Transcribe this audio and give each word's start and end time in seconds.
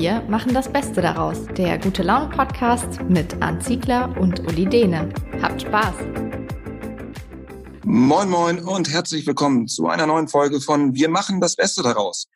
Wir 0.00 0.22
machen 0.22 0.54
das 0.54 0.72
Beste 0.72 1.02
daraus. 1.02 1.44
Der 1.58 1.78
Gute 1.78 2.02
Laune 2.02 2.34
Podcast 2.34 3.02
mit 3.10 3.42
Arndt 3.42 3.62
Ziegler 3.62 4.16
und 4.18 4.40
Uli 4.40 4.64
Dehne. 4.64 5.12
Habt 5.42 5.60
Spaß! 5.60 5.94
Moin 7.84 8.30
Moin 8.30 8.60
und 8.60 8.90
herzlich 8.90 9.26
willkommen 9.26 9.68
zu 9.68 9.88
einer 9.88 10.06
neuen 10.06 10.26
Folge 10.26 10.62
von 10.62 10.94
Wir 10.94 11.10
machen 11.10 11.42
das 11.42 11.54
Beste 11.54 11.82
daraus. 11.82 12.28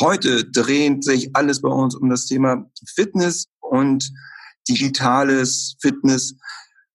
Heute 0.00 0.46
dreht 0.46 1.04
sich 1.04 1.36
alles 1.36 1.60
bei 1.60 1.68
uns 1.68 1.94
um 1.94 2.08
das 2.08 2.24
Thema 2.24 2.64
Fitness 2.94 3.44
und 3.60 4.10
digitales 4.66 5.76
Fitness. 5.82 6.34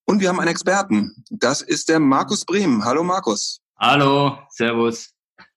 Und 0.05 0.20
wir 0.20 0.29
haben 0.29 0.39
einen 0.39 0.49
Experten. 0.49 1.23
Das 1.29 1.61
ist 1.61 1.89
der 1.89 1.99
Markus 1.99 2.43
Brehm. 2.43 2.83
Hallo 2.83 3.04
Markus. 3.04 3.59
Hallo, 3.79 4.39
Servus. 4.49 5.11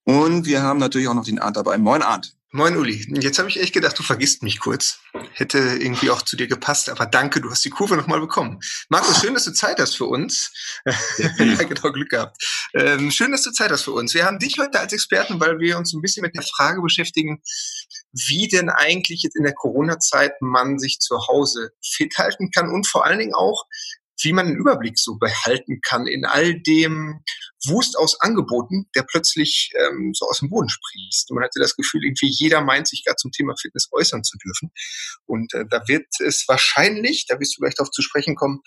Und 0.05 0.45
wir 0.45 0.61
haben 0.61 0.80
natürlich 0.80 1.09
auch 1.09 1.15
noch 1.15 1.24
den 1.24 1.38
Arndt 1.38 1.56
dabei. 1.56 1.79
Moin 1.79 2.02
Arndt. 2.02 2.37
Moin 2.56 2.76
Uli. 2.76 3.04
Jetzt 3.20 3.40
habe 3.40 3.48
ich 3.48 3.58
echt 3.58 3.72
gedacht, 3.72 3.98
du 3.98 4.04
vergisst 4.04 4.44
mich 4.44 4.60
kurz. 4.60 5.00
Hätte 5.32 5.58
irgendwie 5.58 6.10
auch 6.10 6.22
zu 6.22 6.36
dir 6.36 6.46
gepasst, 6.46 6.88
aber 6.88 7.04
danke, 7.04 7.40
du 7.40 7.50
hast 7.50 7.64
die 7.64 7.70
Kurve 7.70 7.96
nochmal 7.96 8.20
bekommen. 8.20 8.60
Markus, 8.88 9.20
schön, 9.20 9.34
dass 9.34 9.42
du 9.42 9.52
Zeit 9.52 9.80
hast 9.80 9.96
für 9.96 10.04
uns. 10.04 10.52
Ja, 11.18 11.32
genau, 11.64 11.90
Glück 11.92 12.10
gehabt. 12.10 12.40
Ähm, 12.72 13.10
schön, 13.10 13.32
dass 13.32 13.42
du 13.42 13.50
Zeit 13.50 13.72
hast 13.72 13.82
für 13.82 13.90
uns. 13.90 14.14
Wir 14.14 14.24
haben 14.24 14.38
dich 14.38 14.56
heute 14.60 14.78
als 14.78 14.92
Experten, 14.92 15.40
weil 15.40 15.58
wir 15.58 15.77
uns 15.77 15.94
ein 15.94 16.00
bisschen 16.00 16.22
mit 16.22 16.36
der 16.36 16.44
Frage 16.44 16.80
beschäftigen, 16.80 17.42
wie 18.12 18.46
denn 18.46 18.70
eigentlich 18.70 19.24
jetzt 19.24 19.34
in 19.34 19.42
der 19.42 19.55
Corona-Zeit 19.55 20.41
man 20.41 20.78
sich 20.78 21.00
zu 21.00 21.27
Hause 21.27 21.72
fit 21.82 22.16
halten 22.18 22.52
kann 22.52 22.70
und 22.70 22.86
vor 22.86 23.05
allen 23.05 23.18
Dingen 23.18 23.34
auch, 23.34 23.64
wie 24.24 24.33
man 24.33 24.46
den 24.46 24.56
Überblick 24.56 24.98
so 24.98 25.16
behalten 25.16 25.80
kann 25.83 26.06
in 26.06 26.24
all 26.24 26.60
dem 26.60 27.20
Wust 27.66 27.96
aus 27.96 28.20
Angeboten, 28.20 28.87
der 28.95 29.02
plötzlich 29.02 29.70
ähm, 29.78 30.12
so 30.14 30.27
aus 30.27 30.41
dem 30.41 30.50
Boden 30.50 30.69
sprießt. 30.69 31.30
Man 31.33 31.45
hatte 31.45 31.60
das 31.60 31.77
Gefühl, 31.77 32.05
irgendwie 32.05 32.28
jeder 32.28 32.61
meint, 32.61 32.89
sich 32.89 33.05
gar 33.05 33.17
zum 33.17 33.33
Thema 33.33 33.55
Fitness 33.61 33.89
äußern 33.92 34.22
zu 34.22 34.36
dürfen. 34.39 34.70
Und 35.27 35.52
äh, 35.55 35.64
da 35.69 35.83
wird 35.86 36.06
es 36.19 36.45
wahrscheinlich, 36.47 37.27
da 37.27 37.39
wirst 37.41 37.56
du 37.56 37.61
gleich 37.62 37.75
darauf 37.75 37.91
zu 37.91 38.02
sprechen 38.02 38.36
kommen, 38.36 38.61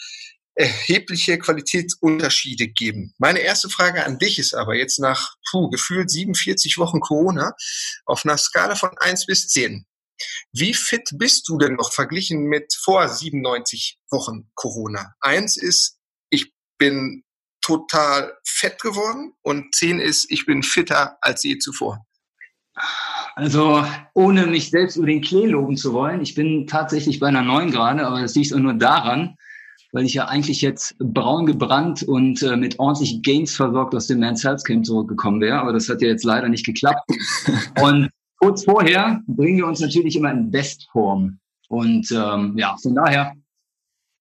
erhebliche 0.58 1.38
Qualitätsunterschiede 1.38 2.68
geben. 2.68 3.14
Meine 3.20 3.40
erste 3.40 3.70
Frage 3.70 4.06
an 4.06 4.18
dich 4.18 4.40
ist 4.40 4.56
aber 4.56 4.76
jetzt 4.76 5.00
nach 5.00 5.36
puh, 5.52 5.70
gefühlt 5.70 6.10
47 6.10 6.78
Wochen 6.80 7.00
Corona 7.00 7.54
auf 8.06 8.26
einer 8.26 8.38
Skala 8.38 8.76
von 8.76 8.90
1 8.98 9.28
bis 9.28 9.48
10. 9.48 9.86
Wie 10.52 10.74
fit 10.74 11.10
bist 11.16 11.48
du 11.50 11.58
denn 11.58 11.76
noch 11.76 11.92
verglichen 11.92 12.44
mit 12.44 12.74
vor 12.74 13.08
97 13.08 14.00
Wochen 14.10 14.50
Corona? 14.56 15.14
Eins 15.20 15.58
ist, 15.58 15.98
ich 16.30 16.54
bin 16.78 17.24
total 17.62 18.34
fett 18.46 18.82
geworden 18.82 19.34
und 19.42 19.76
zehn 19.76 20.00
ist, 20.00 20.32
ich 20.32 20.46
bin 20.46 20.64
fitter 20.64 21.18
als 21.22 21.44
je 21.44 21.58
zuvor. 21.58 22.06
Also 23.36 23.86
ohne 24.14 24.48
mich 24.48 24.70
selbst 24.70 24.98
über 24.98 25.08
den 25.08 25.22
Klee 25.22 25.48
loben 25.48 25.78
zu 25.78 25.94
wollen, 25.94 26.22
ich 26.22 26.36
bin 26.36 26.68
tatsächlich 26.68 27.20
bei 27.20 27.28
einer 27.28 27.42
neun 27.42 27.72
gerade, 27.72 28.06
aber 28.06 28.22
das 28.22 28.36
liegt 28.36 28.54
auch 28.54 28.60
nur 28.60 28.74
daran, 28.74 29.36
weil 29.92 30.06
ich 30.06 30.14
ja 30.14 30.26
eigentlich 30.26 30.62
jetzt 30.62 30.96
braun 31.00 31.46
gebrannt 31.46 32.04
und 32.04 32.42
äh, 32.42 32.56
mit 32.56 32.80
ordentlichen 32.80 33.22
Gains 33.22 33.56
versorgt 33.56 33.96
aus 33.96 34.08
dem 34.08 34.20
Men's 34.20 34.44
Health 34.44 34.64
Camp 34.66 34.86
zurückgekommen 34.86 35.42
wäre, 35.42 35.60
aber 35.60 35.74
das 35.74 35.90
hat 35.90 36.02
ja 36.02 36.08
jetzt 36.08 36.24
leider 36.24 36.50
nicht 36.50 36.66
geklappt. 36.66 37.10
und 37.82 38.10
kurz 38.38 38.64
vorher 38.64 39.22
bringen 39.28 39.58
wir 39.58 39.68
uns 39.68 39.80
natürlich 39.80 40.16
immer 40.16 40.32
in 40.32 40.52
Bestform. 40.52 41.40
Und 41.70 42.10
ähm, 42.12 42.58
ja, 42.58 42.78
von 42.82 42.96
daher 42.96 43.36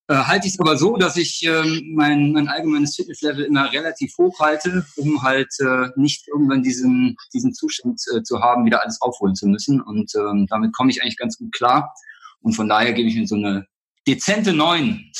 äh, 0.09 0.15
halte 0.15 0.47
ich 0.47 0.53
es 0.53 0.59
aber 0.59 0.77
so, 0.77 0.95
dass 0.97 1.17
ich 1.17 1.43
ähm, 1.43 1.93
mein, 1.93 2.31
mein 2.31 2.47
allgemeines 2.47 2.95
Fitnesslevel 2.95 3.45
immer 3.45 3.71
relativ 3.71 4.17
hoch 4.17 4.39
halte, 4.39 4.85
um 4.95 5.21
halt 5.23 5.53
äh, 5.59 5.89
nicht 5.95 6.27
irgendwann 6.27 6.63
diesen, 6.63 7.15
diesen 7.33 7.53
Zustand 7.53 8.01
äh, 8.13 8.23
zu 8.23 8.39
haben, 8.41 8.65
wieder 8.65 8.81
alles 8.81 9.01
aufholen 9.01 9.35
zu 9.35 9.47
müssen. 9.47 9.81
Und 9.81 10.13
ähm, 10.15 10.47
damit 10.49 10.73
komme 10.73 10.91
ich 10.91 11.01
eigentlich 11.01 11.17
ganz 11.17 11.37
gut 11.37 11.51
klar. 11.53 11.93
Und 12.41 12.53
von 12.53 12.69
daher 12.69 12.93
gebe 12.93 13.09
ich 13.09 13.15
mir 13.15 13.27
so 13.27 13.35
eine 13.35 13.67
dezente 14.07 14.53
Neun. 14.53 15.11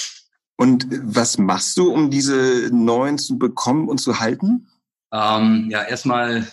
Und 0.55 0.88
was 0.89 1.38
machst 1.38 1.77
du, 1.77 1.91
um 1.91 2.09
diese 2.09 2.69
Neun 2.73 3.17
zu 3.17 3.38
bekommen 3.38 3.89
und 3.89 3.99
zu 3.99 4.19
halten? 4.19 4.67
Ähm, 5.11 5.67
ja, 5.69 5.83
erstmal 5.83 6.47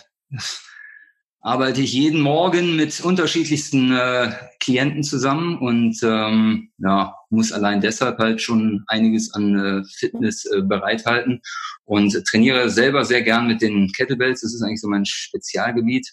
arbeite 1.45 1.81
ich 1.81 1.93
jeden 1.93 2.21
Morgen 2.21 2.75
mit 2.75 3.01
unterschiedlichsten 3.01 3.91
äh, 3.91 4.31
Klienten 4.59 5.03
zusammen 5.03 5.59
und 5.59 5.95
ähm, 6.01 6.71
ja, 6.79 7.15
muss 7.29 7.51
allein 7.51 7.81
deshalb 7.81 8.17
halt 8.17 8.41
schon 8.41 8.83
einiges 8.87 9.31
an 9.31 9.59
äh, 9.59 9.83
Fitness 9.87 10.45
äh, 10.45 10.63
bereithalten 10.63 11.41
und 11.83 12.19
trainiere 12.25 12.71
selber 12.71 13.05
sehr 13.05 13.21
gern 13.21 13.45
mit 13.45 13.61
den 13.61 13.91
Kettlebells. 13.91 14.41
Das 14.41 14.55
ist 14.55 14.63
eigentlich 14.63 14.81
so 14.81 14.87
mein 14.87 15.05
Spezialgebiet. 15.05 16.09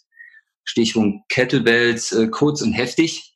Stichwort 0.65 1.15
Kettlebells, 1.31 2.13
äh, 2.13 2.29
kurz 2.29 2.61
und 2.61 2.75
heftig. 2.75 3.35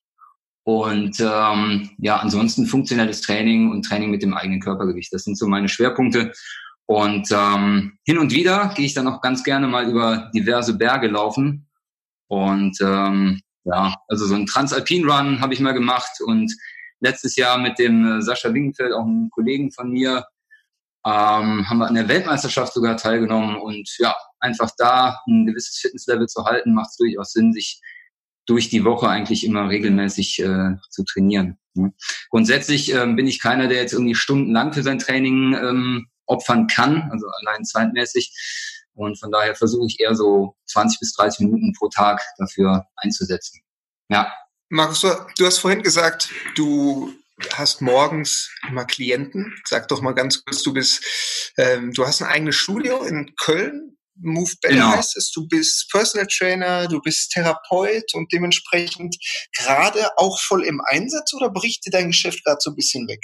Und 0.65 1.19
ähm, 1.19 1.91
ja, 1.97 2.19
ansonsten 2.19 2.67
funktionelles 2.67 3.23
Training 3.23 3.71
und 3.71 3.87
Training 3.87 4.11
mit 4.11 4.23
dem 4.23 4.34
eigenen 4.34 4.61
Körpergewicht. 4.61 5.15
Das 5.15 5.25
sind 5.25 5.39
so 5.39 5.47
meine 5.47 5.71
Schwerpunkte. 5.71 6.33
Und 6.84 7.28
ähm, 7.33 7.99
hin 8.05 8.19
und 8.19 8.33
wieder 8.33 8.75
gehe 8.77 8.84
ich 8.84 8.93
dann 8.93 9.09
auch 9.09 9.23
ganz 9.23 9.43
gerne 9.45 9.67
mal 9.67 9.89
über 9.89 10.31
diverse 10.34 10.77
Berge 10.77 11.09
laufen, 11.09 11.66
und 12.28 12.78
ähm, 12.81 13.41
ja, 13.64 13.94
also 14.09 14.26
so 14.26 14.34
einen 14.34 14.47
Transalpin-Run 14.47 15.41
habe 15.41 15.54
ich 15.54 15.60
mal 15.60 15.72
gemacht 15.72 16.20
und 16.25 16.53
letztes 17.00 17.37
Jahr 17.37 17.59
mit 17.59 17.78
dem 17.78 18.19
äh, 18.19 18.22
Sascha 18.22 18.53
Wingenfeld, 18.53 18.92
auch 18.92 19.04
einem 19.04 19.31
Kollegen 19.31 19.72
von 19.72 19.91
mir, 19.91 20.26
ähm, 21.04 21.69
haben 21.69 21.78
wir 21.78 21.86
an 21.86 21.94
der 21.94 22.09
Weltmeisterschaft 22.09 22.72
sogar 22.72 22.97
teilgenommen 22.97 23.56
und 23.56 23.88
ja, 23.98 24.15
einfach 24.41 24.70
da 24.76 25.20
ein 25.28 25.47
gewisses 25.47 25.78
Fitnesslevel 25.78 26.26
zu 26.26 26.44
halten, 26.44 26.75
macht 26.75 26.91
es 26.91 26.97
durchaus 26.97 27.32
Sinn, 27.32 27.53
sich 27.53 27.81
durch 28.47 28.69
die 28.70 28.84
Woche 28.84 29.09
eigentlich 29.09 29.44
immer 29.44 29.69
regelmäßig 29.69 30.41
äh, 30.41 30.76
zu 30.91 31.04
trainieren. 31.04 31.59
Ne? 31.75 31.92
Grundsätzlich 32.31 32.92
ähm, 32.92 33.16
bin 33.16 33.26
ich 33.26 33.41
keiner, 33.41 33.69
der 33.69 33.81
jetzt 33.81 33.92
irgendwie 33.92 34.15
stundenlang 34.15 34.72
für 34.72 34.82
sein 34.82 34.98
Training 34.98 35.54
ähm, 35.54 36.06
opfern 36.26 36.66
kann, 36.66 37.09
also 37.10 37.26
allein 37.41 37.65
zeitmäßig. 37.65 38.32
Und 38.97 39.21
von 39.21 39.31
daher 39.31 39.55
versuche 39.55 39.87
ich 39.87 40.01
eher 40.01 40.15
so 40.15 40.57
20 40.67 40.99
bis 40.99 41.12
30 41.12 41.47
Minuten 41.47 41.73
pro 41.79 41.89
Tag 41.89 42.23
dafür 42.39 42.87
einzusetzen. 42.97 43.61
Ja. 44.09 44.33
Markus, 44.69 45.03
du 45.03 45.47
hast 45.47 45.59
vorhin 45.59 45.83
gesagt, 45.83 46.31
du 46.57 47.12
hast 47.53 47.83
morgens 47.83 48.51
immer 48.69 48.84
Klienten. 48.84 49.55
Sag 49.65 49.89
doch 49.89 50.01
mal 50.01 50.12
ganz 50.12 50.45
kurz, 50.45 50.62
du 50.62 50.73
bist, 50.73 51.05
ähm, 51.59 51.93
du 51.93 52.07
hast 52.07 52.23
ein 52.23 52.29
eigenes 52.29 52.57
Studio 52.57 53.03
in 53.05 53.34
Köln. 53.37 53.93
Move 54.19 54.51
Better 54.62 54.75
genau. 54.75 54.93
heißt 54.93 55.15
es, 55.19 55.31
du 55.31 55.47
bist 55.47 55.91
Personal 55.91 56.27
Trainer, 56.27 56.89
du 56.89 57.03
bist 57.03 57.33
Therapeut 57.33 58.15
und 58.15 58.33
dementsprechend 58.33 59.15
gerade 59.55 60.09
auch 60.17 60.41
voll 60.41 60.65
im 60.65 60.81
Einsatz 60.87 61.34
oder 61.34 61.51
bricht 61.51 61.84
dir 61.84 61.91
dein 61.91 62.07
Geschäft 62.09 62.43
gerade 62.43 62.57
so 62.61 62.71
ein 62.71 62.77
bisschen 62.77 63.07
weg? 63.09 63.21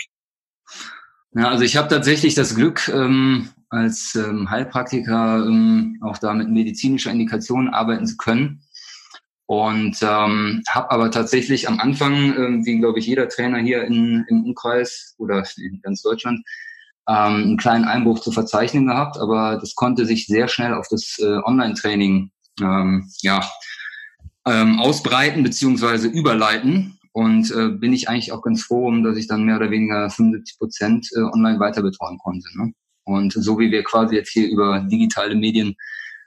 Ja, 1.35 1.49
also 1.49 1.65
ich 1.65 1.77
habe 1.77 1.89
tatsächlich 1.89 2.35
das 2.35 2.55
Glück, 2.55 2.89
ähm, 2.89 3.49
als 3.71 4.15
ähm, 4.15 4.51
Heilpraktiker 4.51 5.47
ähm, 5.47 5.99
auch 6.03 6.19
da 6.19 6.35
mit 6.35 6.51
medizinischer 6.51 7.11
Indikation 7.11 7.71
arbeiten 7.71 8.07
zu 8.07 8.17
können. 8.19 8.63
Und 9.47 9.97
ähm, 10.03 10.63
habe 10.69 10.91
aber 10.91 11.11
tatsächlich 11.11 11.69
am 11.69 11.81
Anfang, 11.81 12.37
ähm, 12.37 12.67
wie 12.67 12.79
glaube 12.79 12.99
ich 12.99 13.07
jeder 13.07 13.29
Trainer 13.29 13.59
hier 13.59 13.85
in, 13.85 14.25
im 14.29 14.45
Umkreis 14.45 15.15
oder 15.19 15.43
in 15.57 15.81
ganz 15.83 16.03
Deutschland, 16.03 16.41
ähm, 17.09 17.17
einen 17.17 17.57
kleinen 17.57 17.85
Einbruch 17.85 18.21
zu 18.21 18.31
verzeichnen 18.31 18.87
gehabt. 18.87 19.19
Aber 19.19 19.59
das 19.59 19.75
konnte 19.75 20.05
sich 20.07 20.27
sehr 20.27 20.49
schnell 20.49 20.75
auf 20.75 20.89
das 20.89 21.19
äh, 21.19 21.39
Online-Training 21.45 22.31
ähm, 22.61 23.11
ja, 23.23 23.41
ähm, 24.47 24.81
ausbreiten 24.81 25.43
beziehungsweise 25.43 26.09
überleiten. 26.09 26.99
Und 27.13 27.51
äh, 27.51 27.69
bin 27.69 27.93
ich 27.93 28.09
eigentlich 28.09 28.33
auch 28.33 28.43
ganz 28.43 28.63
froh, 28.63 28.91
dass 29.03 29.17
ich 29.17 29.27
dann 29.27 29.45
mehr 29.45 29.57
oder 29.57 29.71
weniger 29.71 30.09
75 30.09 30.59
Prozent 30.59 31.09
äh, 31.15 31.21
online 31.21 31.61
weiter 31.61 31.83
betreuen 31.83 32.19
konnte. 32.19 32.49
Ne? 32.57 32.73
Und 33.05 33.33
so 33.33 33.59
wie 33.59 33.71
wir 33.71 33.85
quasi 33.85 34.15
jetzt 34.15 34.31
hier 34.31 34.49
über 34.49 34.81
digitale 34.81 35.35
Medien 35.35 35.75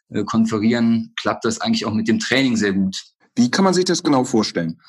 äh, 0.09 0.23
konferieren, 0.23 1.13
klappt 1.19 1.45
das 1.45 1.59
eigentlich 1.61 1.85
auch 1.85 1.93
mit 1.93 2.07
dem 2.07 2.19
Training 2.19 2.55
sehr 2.55 2.73
gut. 2.73 3.03
Wie 3.35 3.49
kann 3.49 3.65
man 3.65 3.73
sich 3.73 3.85
das 3.85 4.03
genau 4.03 4.23
vorstellen? 4.23 4.79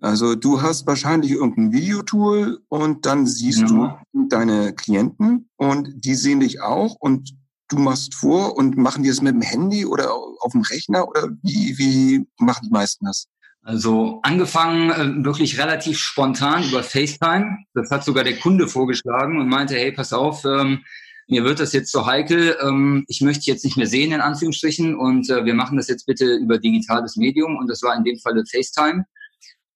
Also 0.00 0.34
du 0.34 0.62
hast 0.62 0.86
wahrscheinlich 0.86 1.32
irgendein 1.32 1.72
Videotool 1.72 2.60
und 2.68 3.04
dann 3.06 3.26
siehst 3.26 3.66
genau. 3.66 3.98
du 4.12 4.28
deine 4.28 4.72
Klienten 4.72 5.48
und 5.56 6.04
die 6.04 6.14
sehen 6.14 6.40
dich 6.40 6.60
auch 6.60 6.94
und 7.00 7.34
du 7.68 7.78
machst 7.78 8.14
vor 8.14 8.56
und 8.56 8.76
machen 8.76 9.02
die 9.02 9.08
das 9.08 9.22
mit 9.22 9.34
dem 9.34 9.42
Handy 9.42 9.84
oder 9.86 10.12
auf 10.12 10.52
dem 10.52 10.62
Rechner 10.62 11.08
oder 11.08 11.28
wie, 11.42 11.76
wie 11.78 12.26
machen 12.38 12.66
die 12.66 12.72
meisten 12.72 13.06
das? 13.06 13.26
Also 13.62 14.20
angefangen 14.22 14.90
äh, 14.90 15.24
wirklich 15.24 15.58
relativ 15.58 15.98
spontan 15.98 16.64
über 16.64 16.82
FaceTime. 16.82 17.58
Das 17.74 17.90
hat 17.90 18.04
sogar 18.04 18.24
der 18.24 18.38
Kunde 18.38 18.68
vorgeschlagen 18.68 19.38
und 19.38 19.48
meinte, 19.48 19.74
hey, 19.74 19.92
pass 19.92 20.12
auf, 20.12 20.44
ähm, 20.44 20.84
mir 21.28 21.44
wird 21.44 21.60
das 21.60 21.74
jetzt 21.74 21.92
so 21.92 22.06
heikel, 22.06 22.56
ähm, 22.62 23.04
ich 23.06 23.20
möchte 23.20 23.50
jetzt 23.50 23.64
nicht 23.64 23.76
mehr 23.76 23.86
sehen, 23.86 24.12
in 24.12 24.22
Anführungsstrichen, 24.22 24.96
und 24.96 25.28
äh, 25.28 25.44
wir 25.44 25.52
machen 25.52 25.76
das 25.76 25.88
jetzt 25.88 26.06
bitte 26.06 26.36
über 26.36 26.58
digitales 26.58 27.16
Medium 27.16 27.56
und 27.56 27.68
das 27.68 27.82
war 27.82 27.94
in 27.94 28.04
dem 28.04 28.18
Falle 28.18 28.44
FaceTime. 28.50 29.04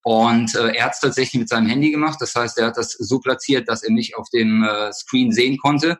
Und 0.03 0.55
äh, 0.55 0.75
er 0.75 0.87
hat 0.87 0.95
es 0.95 1.01
tatsächlich 1.01 1.41
mit 1.41 1.49
seinem 1.49 1.69
Handy 1.69 1.91
gemacht. 1.91 2.17
Das 2.21 2.35
heißt, 2.35 2.59
er 2.59 2.69
hat 2.69 2.77
das 2.77 2.93
so 2.93 3.21
platziert, 3.21 3.69
dass 3.69 3.83
er 3.83 3.93
mich 3.93 4.17
auf 4.17 4.29
dem 4.31 4.65
äh, 4.65 4.93
Screen 4.93 5.31
sehen 5.31 5.59
konnte. 5.59 5.99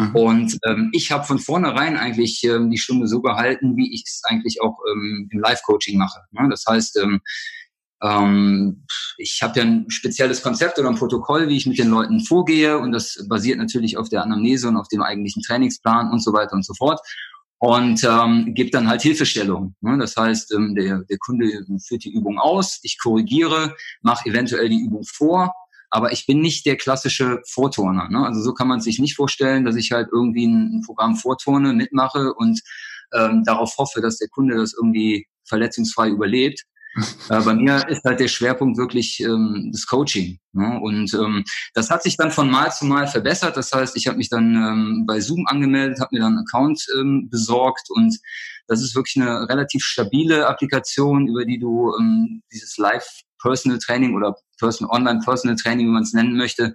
Mhm. 0.00 0.16
Und 0.16 0.58
ähm, 0.66 0.90
ich 0.92 1.12
habe 1.12 1.24
von 1.24 1.38
vornherein 1.38 1.96
eigentlich 1.96 2.42
ähm, 2.44 2.70
die 2.70 2.78
Stunde 2.78 3.06
so 3.06 3.20
gehalten, 3.22 3.76
wie 3.76 3.94
ich 3.94 4.02
es 4.06 4.22
eigentlich 4.24 4.60
auch 4.60 4.78
ähm, 4.90 5.28
im 5.30 5.38
Live-Coaching 5.38 5.96
mache. 5.96 6.20
Ne? 6.32 6.48
Das 6.50 6.64
heißt, 6.68 6.98
ähm, 7.02 7.20
Ähm, 8.02 8.86
ich 9.18 9.42
habe 9.42 9.58
ja 9.58 9.66
ein 9.66 9.84
spezielles 9.90 10.42
Konzept 10.42 10.78
oder 10.78 10.88
ein 10.88 10.96
Protokoll, 10.96 11.48
wie 11.48 11.58
ich 11.58 11.66
mit 11.66 11.76
den 11.76 11.90
Leuten 11.90 12.20
vorgehe 12.20 12.78
und 12.78 12.92
das 12.92 13.26
basiert 13.28 13.58
natürlich 13.58 13.98
auf 13.98 14.08
der 14.08 14.22
Anamnese 14.22 14.68
und 14.68 14.78
auf 14.78 14.88
dem 14.88 15.02
eigentlichen 15.02 15.42
Trainingsplan 15.42 16.10
und 16.10 16.24
so 16.24 16.32
weiter 16.32 16.54
und 16.54 16.64
so 16.64 16.72
fort 16.72 16.98
und 17.58 18.02
ähm, 18.02 18.54
gibt 18.54 18.72
dann 18.72 18.88
halt 18.88 19.02
Hilfestellung. 19.02 19.74
Ne? 19.82 19.98
Das 19.98 20.16
heißt, 20.16 20.54
ähm, 20.54 20.74
der, 20.74 21.04
der 21.10 21.18
Kunde 21.18 21.44
führt 21.86 22.04
die 22.04 22.14
Übung 22.14 22.38
aus, 22.38 22.80
ich 22.84 22.96
korrigiere, 22.98 23.76
mache 24.00 24.30
eventuell 24.30 24.70
die 24.70 24.80
Übung 24.80 25.04
vor, 25.04 25.52
aber 25.90 26.12
ich 26.12 26.26
bin 26.26 26.40
nicht 26.40 26.66
der 26.66 26.76
klassische 26.76 27.42
Vorturner. 27.46 28.08
Ne? 28.08 28.24
Also 28.24 28.40
so 28.40 28.54
kann 28.54 28.68
man 28.68 28.80
sich 28.80 28.98
nicht 28.98 29.16
vorstellen, 29.16 29.64
dass 29.64 29.76
ich 29.76 29.92
halt 29.92 30.08
irgendwie 30.12 30.46
ein, 30.46 30.82
Programm 30.86 31.16
vorturne, 31.16 31.72
mitmache 31.72 32.32
und 32.34 32.60
ähm, 33.12 33.42
darauf 33.44 33.76
hoffe, 33.76 34.00
dass 34.00 34.18
der 34.18 34.28
Kunde 34.28 34.56
das 34.56 34.72
irgendwie 34.72 35.26
verletzungsfrei 35.44 36.08
überlebt, 36.08 36.64
äh, 37.30 37.40
bei 37.40 37.54
mir 37.54 37.88
ist 37.88 38.04
halt 38.04 38.18
der 38.18 38.28
Schwerpunkt 38.28 38.76
wirklich 38.76 39.20
ähm, 39.20 39.70
das 39.72 39.86
Coaching. 39.86 40.38
Ne? 40.52 40.80
Und 40.80 41.14
ähm, 41.14 41.44
das 41.74 41.90
hat 41.90 42.02
sich 42.02 42.16
dann 42.16 42.32
von 42.32 42.50
Mal 42.50 42.72
zu 42.72 42.84
Mal 42.84 43.06
verbessert. 43.06 43.56
Das 43.56 43.72
heißt, 43.72 43.96
ich 43.96 44.08
habe 44.08 44.18
mich 44.18 44.28
dann 44.28 44.56
ähm, 44.56 45.04
bei 45.06 45.20
Zoom 45.20 45.46
angemeldet, 45.46 46.00
habe 46.00 46.10
mir 46.12 46.20
dann 46.20 46.36
einen 46.36 46.46
Account 46.46 46.84
ähm, 46.98 47.28
besorgt 47.30 47.90
und 47.90 48.18
das 48.66 48.82
ist 48.82 48.94
wirklich 48.94 49.16
eine 49.16 49.48
relativ 49.48 49.84
stabile 49.84 50.46
Applikation, 50.46 51.28
über 51.28 51.44
die 51.44 51.58
du 51.58 51.94
ähm, 51.98 52.42
dieses 52.52 52.76
Live 52.76 53.22
Personal 53.40 53.78
Training 53.78 54.14
oder 54.14 54.36
Personal, 54.60 54.94
Online 54.94 55.20
Personal 55.24 55.56
Training, 55.56 55.86
wie 55.86 55.92
man 55.92 56.04
es 56.04 56.12
nennen 56.12 56.36
möchte, 56.36 56.74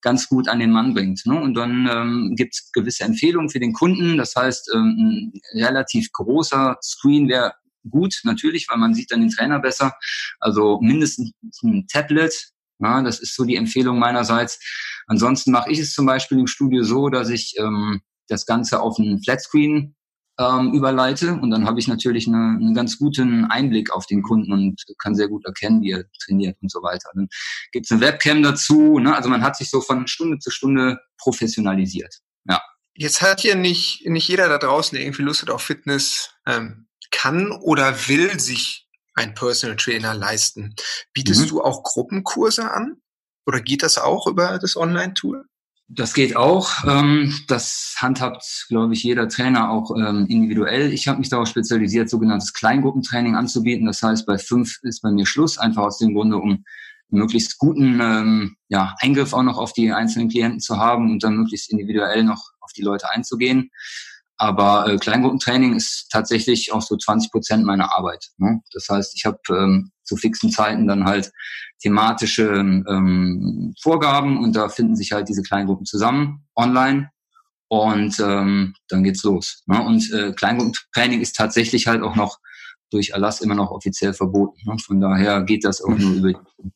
ganz 0.00 0.28
gut 0.28 0.48
an 0.48 0.58
den 0.58 0.72
Mann 0.72 0.94
bringt. 0.94 1.24
Ne? 1.26 1.40
Und 1.40 1.54
dann 1.54 1.88
ähm, 1.90 2.34
gibt 2.36 2.54
es 2.54 2.72
gewisse 2.72 3.04
Empfehlungen 3.04 3.50
für 3.50 3.60
den 3.60 3.72
Kunden. 3.72 4.16
Das 4.16 4.34
heißt, 4.34 4.70
ähm, 4.74 5.32
ein 5.54 5.62
relativ 5.62 6.10
großer 6.12 6.76
Screen 6.82 7.28
wäre 7.28 7.54
gut, 7.88 8.20
natürlich, 8.24 8.66
weil 8.68 8.78
man 8.78 8.94
sieht 8.94 9.10
dann 9.10 9.20
den 9.20 9.30
Trainer 9.30 9.60
besser. 9.60 9.94
Also 10.40 10.80
mindestens 10.80 11.32
ein 11.62 11.86
Tablet. 11.88 12.32
Ja, 12.78 13.02
das 13.02 13.20
ist 13.20 13.34
so 13.34 13.44
die 13.44 13.56
Empfehlung 13.56 13.98
meinerseits. 13.98 14.58
Ansonsten 15.06 15.50
mache 15.50 15.70
ich 15.70 15.78
es 15.78 15.94
zum 15.94 16.06
Beispiel 16.06 16.38
im 16.38 16.46
Studio 16.46 16.82
so, 16.82 17.08
dass 17.08 17.30
ich 17.30 17.54
ähm, 17.58 18.00
das 18.28 18.44
Ganze 18.44 18.80
auf 18.80 18.98
einen 18.98 19.22
Flatscreen 19.22 19.95
ähm, 20.38 20.72
überleite 20.74 21.34
und 21.34 21.50
dann 21.50 21.66
habe 21.66 21.78
ich 21.80 21.88
natürlich 21.88 22.26
eine, 22.26 22.58
einen 22.60 22.74
ganz 22.74 22.98
guten 22.98 23.46
Einblick 23.46 23.92
auf 23.92 24.06
den 24.06 24.22
Kunden 24.22 24.52
und 24.52 24.82
kann 24.98 25.14
sehr 25.14 25.28
gut 25.28 25.46
erkennen, 25.46 25.82
wie 25.82 25.92
er 25.92 26.04
trainiert 26.24 26.56
und 26.60 26.70
so 26.70 26.82
weiter. 26.82 27.10
Dann 27.14 27.28
gibt 27.72 27.86
es 27.86 27.92
eine 27.92 28.00
Webcam 28.00 28.42
dazu. 28.42 28.98
Ne? 28.98 29.14
Also 29.16 29.28
man 29.28 29.42
hat 29.42 29.56
sich 29.56 29.70
so 29.70 29.80
von 29.80 30.06
Stunde 30.06 30.38
zu 30.38 30.50
Stunde 30.50 30.98
professionalisiert. 31.18 32.18
Ja. 32.44 32.60
Jetzt 32.94 33.22
hat 33.22 33.42
ja 33.44 33.54
nicht, 33.54 34.06
nicht 34.06 34.28
jeder 34.28 34.48
da 34.48 34.58
draußen, 34.58 34.94
der 34.96 35.04
irgendwie 35.04 35.22
Lust 35.22 35.42
hat 35.42 35.50
auf 35.50 35.62
Fitness, 35.62 36.34
ähm, 36.46 36.86
kann 37.10 37.50
oder 37.52 38.08
will 38.08 38.38
sich 38.38 38.86
ein 39.14 39.34
Personal 39.34 39.76
Trainer 39.76 40.14
leisten. 40.14 40.74
Bietest 41.14 41.42
mhm. 41.42 41.48
du 41.48 41.62
auch 41.62 41.82
Gruppenkurse 41.82 42.70
an? 42.70 43.00
Oder 43.46 43.60
geht 43.60 43.82
das 43.82 43.96
auch 43.96 44.26
über 44.26 44.58
das 44.58 44.76
Online-Tool? 44.76 45.46
Das 45.88 46.14
geht 46.14 46.34
auch. 46.34 46.84
Ähm, 46.84 47.32
das 47.46 47.94
handhabt, 47.98 48.66
glaube 48.68 48.94
ich, 48.94 49.04
jeder 49.04 49.28
Trainer 49.28 49.70
auch 49.70 49.94
ähm, 49.96 50.26
individuell. 50.28 50.92
Ich 50.92 51.06
habe 51.06 51.20
mich 51.20 51.28
darauf 51.28 51.46
spezialisiert, 51.48 52.10
sogenanntes 52.10 52.52
Kleingruppentraining 52.52 53.36
anzubieten. 53.36 53.86
Das 53.86 54.02
heißt, 54.02 54.26
bei 54.26 54.36
fünf 54.36 54.78
ist 54.82 55.02
bei 55.02 55.12
mir 55.12 55.26
Schluss, 55.26 55.58
einfach 55.58 55.84
aus 55.84 55.98
dem 55.98 56.14
Grunde, 56.14 56.38
um 56.38 56.64
möglichst 57.08 57.58
guten 57.58 58.00
ähm, 58.00 58.56
ja, 58.68 58.96
Eingriff 59.00 59.32
auch 59.32 59.44
noch 59.44 59.58
auf 59.58 59.72
die 59.72 59.92
einzelnen 59.92 60.28
Klienten 60.28 60.58
zu 60.58 60.76
haben 60.78 61.12
und 61.12 61.22
dann 61.22 61.36
möglichst 61.36 61.70
individuell 61.70 62.24
noch 62.24 62.50
auf 62.60 62.72
die 62.72 62.82
Leute 62.82 63.08
einzugehen. 63.10 63.70
Aber 64.38 64.88
äh, 64.88 64.96
Kleingruppentraining 64.98 65.74
ist 65.74 66.08
tatsächlich 66.10 66.72
auch 66.72 66.82
so 66.82 66.96
20 66.96 67.30
Prozent 67.30 67.64
meiner 67.64 67.96
Arbeit. 67.96 68.26
Ne? 68.38 68.60
Das 68.72 68.88
heißt, 68.88 69.14
ich 69.16 69.24
habe 69.24 69.38
ähm, 69.50 69.92
zu 70.02 70.16
fixen 70.16 70.50
Zeiten 70.50 70.86
dann 70.86 71.04
halt 71.04 71.32
thematische 71.80 72.48
ähm, 72.48 73.74
Vorgaben 73.80 74.42
und 74.42 74.56
da 74.56 74.68
finden 74.68 74.96
sich 74.96 75.12
halt 75.12 75.28
diese 75.28 75.42
Kleingruppen 75.42 75.86
zusammen 75.86 76.46
online 76.54 77.10
und 77.68 78.18
ähm, 78.20 78.74
dann 78.88 79.04
geht's 79.04 79.22
los. 79.24 79.62
Ne? 79.66 79.82
Und 79.82 80.12
äh, 80.12 80.32
Kleingruppentraining 80.32 81.20
ist 81.20 81.36
tatsächlich 81.36 81.86
halt 81.86 82.02
auch 82.02 82.16
noch 82.16 82.38
durch 82.90 83.10
Erlass 83.10 83.40
immer 83.40 83.54
noch 83.54 83.70
offiziell 83.70 84.14
verboten. 84.14 84.60
Ne? 84.64 84.76
Von 84.84 85.00
daher 85.00 85.42
geht 85.42 85.64
das 85.64 85.82
auch 85.82 85.96
nur 85.96 86.12
über 86.12 86.32
den 86.32 86.72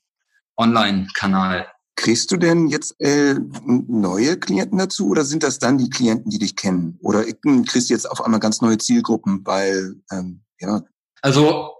Online-Kanal. 0.56 1.67
Kriegst 1.97 2.32
du 2.32 2.37
denn 2.37 2.69
jetzt 2.69 2.99
äh, 3.00 3.37
neue 3.67 4.38
Klienten 4.38 4.79
dazu 4.79 5.08
oder 5.08 5.25
sind 5.25 5.43
das 5.43 5.58
dann 5.58 5.79
die 5.79 5.91
Klienten, 5.91 6.31
die 6.31 6.38
dich 6.38 6.56
kennen? 6.56 6.99
Oder 7.02 7.25
kriegst 7.25 7.91
du 7.91 7.94
jetzt 7.94 8.11
auf 8.11 8.25
einmal 8.25 8.41
ganz 8.41 8.61
neue 8.61 8.79
Zielgruppen, 8.79 9.43
weil 9.44 9.97
ähm, 10.11 10.43
ja. 10.61 10.82
Also 11.20 11.70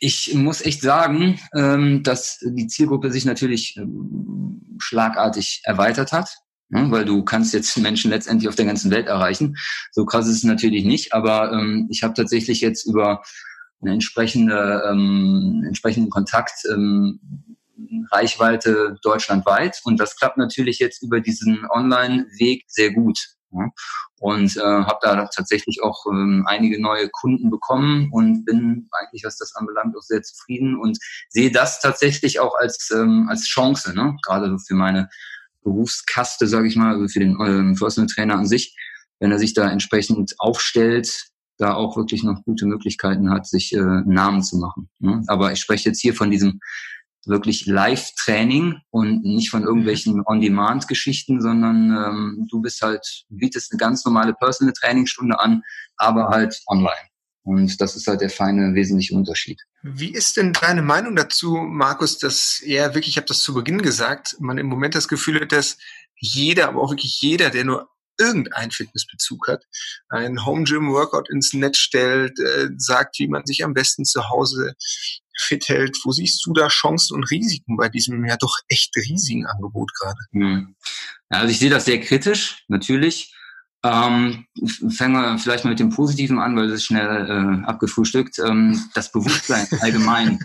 ich 0.00 0.34
muss 0.34 0.60
echt 0.60 0.82
sagen, 0.82 1.38
ähm, 1.54 2.02
dass 2.02 2.38
die 2.40 2.66
Zielgruppe 2.66 3.10
sich 3.10 3.24
natürlich 3.24 3.76
ähm, 3.76 4.76
schlagartig 4.78 5.62
erweitert 5.64 6.12
hat, 6.12 6.36
ne? 6.68 6.90
weil 6.90 7.04
du 7.04 7.24
kannst 7.24 7.54
jetzt 7.54 7.76
Menschen 7.78 8.10
letztendlich 8.10 8.48
auf 8.48 8.56
der 8.56 8.66
ganzen 8.66 8.90
Welt 8.90 9.06
erreichen. 9.06 9.56
So 9.92 10.04
krass 10.04 10.26
ist 10.28 10.38
es 10.38 10.44
natürlich 10.44 10.84
nicht, 10.84 11.12
aber 11.12 11.52
ähm, 11.52 11.88
ich 11.90 12.02
habe 12.02 12.14
tatsächlich 12.14 12.60
jetzt 12.60 12.86
über 12.86 13.22
einen 13.80 13.94
entsprechende, 13.94 14.82
ähm, 14.90 15.62
entsprechenden 15.66 16.10
Kontakt 16.10 16.64
ähm, 16.70 17.20
Reichweite 18.10 18.96
deutschlandweit. 19.02 19.80
Und 19.84 19.98
das 19.98 20.16
klappt 20.16 20.36
natürlich 20.36 20.78
jetzt 20.78 21.02
über 21.02 21.20
diesen 21.20 21.66
Online-Weg 21.68 22.64
sehr 22.68 22.92
gut. 22.92 23.18
Und 24.20 24.56
äh, 24.56 24.60
habe 24.60 24.98
da 25.02 25.26
tatsächlich 25.26 25.82
auch 25.82 26.06
ähm, 26.10 26.44
einige 26.46 26.80
neue 26.80 27.08
Kunden 27.10 27.50
bekommen 27.50 28.08
und 28.12 28.44
bin 28.44 28.88
eigentlich, 28.92 29.24
was 29.24 29.36
das 29.36 29.54
anbelangt, 29.54 29.96
auch 29.96 30.02
sehr 30.02 30.22
zufrieden 30.22 30.76
und 30.76 30.98
sehe 31.28 31.50
das 31.50 31.80
tatsächlich 31.80 32.40
auch 32.40 32.54
als, 32.56 32.90
ähm, 32.94 33.26
als 33.28 33.44
Chance, 33.44 33.94
ne? 33.94 34.16
gerade 34.24 34.56
für 34.66 34.74
meine 34.74 35.08
Berufskaste, 35.62 36.46
sage 36.46 36.68
ich 36.68 36.76
mal, 36.76 36.94
also 36.94 37.08
für 37.08 37.20
den 37.20 37.36
ähm, 37.40 37.74
Personal 37.74 38.08
Trainer 38.08 38.36
an 38.36 38.46
sich, 38.46 38.76
wenn 39.18 39.32
er 39.32 39.38
sich 39.38 39.54
da 39.54 39.70
entsprechend 39.70 40.34
aufstellt, 40.38 41.30
da 41.56 41.74
auch 41.74 41.96
wirklich 41.96 42.22
noch 42.22 42.42
gute 42.44 42.66
Möglichkeiten 42.66 43.30
hat, 43.30 43.46
sich 43.46 43.72
äh, 43.72 43.78
Namen 43.78 44.42
zu 44.42 44.58
machen. 44.58 44.88
Ne? 44.98 45.22
Aber 45.26 45.52
ich 45.52 45.60
spreche 45.60 45.88
jetzt 45.88 46.00
hier 46.00 46.14
von 46.14 46.30
diesem 46.30 46.60
wirklich 47.26 47.66
Live-Training 47.66 48.80
und 48.90 49.22
nicht 49.22 49.50
von 49.50 49.64
irgendwelchen 49.64 50.22
On-Demand-Geschichten, 50.26 51.40
sondern 51.40 51.90
ähm, 51.90 52.46
du 52.50 52.60
bist 52.60 52.82
halt, 52.82 53.24
bietest 53.28 53.72
eine 53.72 53.78
ganz 53.78 54.04
normale 54.04 54.34
Personal-Trainingstunde 54.34 55.38
an, 55.38 55.62
aber 55.96 56.28
halt 56.28 56.60
online. 56.66 57.08
Und 57.42 57.78
das 57.80 57.94
ist 57.94 58.06
halt 58.06 58.22
der 58.22 58.30
feine, 58.30 58.74
wesentliche 58.74 59.14
Unterschied. 59.14 59.60
Wie 59.82 60.12
ist 60.12 60.38
denn 60.38 60.54
deine 60.54 60.80
Meinung 60.80 61.14
dazu, 61.14 61.56
Markus, 61.56 62.18
dass 62.18 62.62
ja 62.64 62.94
wirklich, 62.94 63.08
ich 63.08 63.16
habe 63.18 63.26
das 63.26 63.42
zu 63.42 63.52
Beginn 63.52 63.82
gesagt, 63.82 64.36
man 64.40 64.56
im 64.56 64.66
Moment 64.66 64.94
das 64.94 65.08
Gefühl 65.08 65.42
hat, 65.42 65.52
dass 65.52 65.76
jeder, 66.16 66.68
aber 66.68 66.80
auch 66.80 66.90
wirklich 66.90 67.20
jeder, 67.20 67.50
der 67.50 67.64
nur 67.64 67.90
irgendeinen 68.18 68.70
Fitnessbezug 68.70 69.48
hat, 69.48 69.64
ein 70.08 70.44
Home 70.46 70.64
Gym 70.64 70.92
Workout 70.92 71.28
ins 71.30 71.52
Netz 71.52 71.78
stellt, 71.78 72.38
äh, 72.38 72.68
sagt, 72.78 73.18
wie 73.18 73.28
man 73.28 73.44
sich 73.44 73.64
am 73.64 73.74
besten 73.74 74.04
zu 74.04 74.30
Hause 74.30 74.74
fit 75.38 75.68
hält. 75.68 75.96
Wo 76.04 76.12
siehst 76.12 76.44
du 76.46 76.52
da 76.52 76.68
Chancen 76.68 77.14
und 77.14 77.30
Risiken 77.30 77.76
bei 77.76 77.88
diesem 77.88 78.24
ja 78.24 78.36
doch 78.36 78.58
echt 78.68 78.94
riesigen 78.96 79.46
Angebot 79.46 79.90
gerade? 79.98 80.18
Hm. 80.32 80.74
Ja, 81.30 81.38
also 81.38 81.50
ich 81.50 81.58
sehe 81.58 81.70
das 81.70 81.84
sehr 81.84 82.00
kritisch, 82.00 82.64
natürlich. 82.68 83.34
Ähm, 83.84 84.46
fangen 84.96 85.12
wir 85.12 85.38
vielleicht 85.38 85.64
mal 85.64 85.70
mit 85.70 85.78
dem 85.80 85.90
Positiven 85.90 86.38
an, 86.38 86.56
weil 86.56 86.68
das 86.68 86.76
ist 86.76 86.86
schnell 86.86 87.06
äh, 87.28 87.66
abgefrühstückt. 87.66 88.38
Ähm, 88.38 88.82
das 88.94 89.12
Bewusstsein 89.12 89.66
allgemein. 89.80 90.38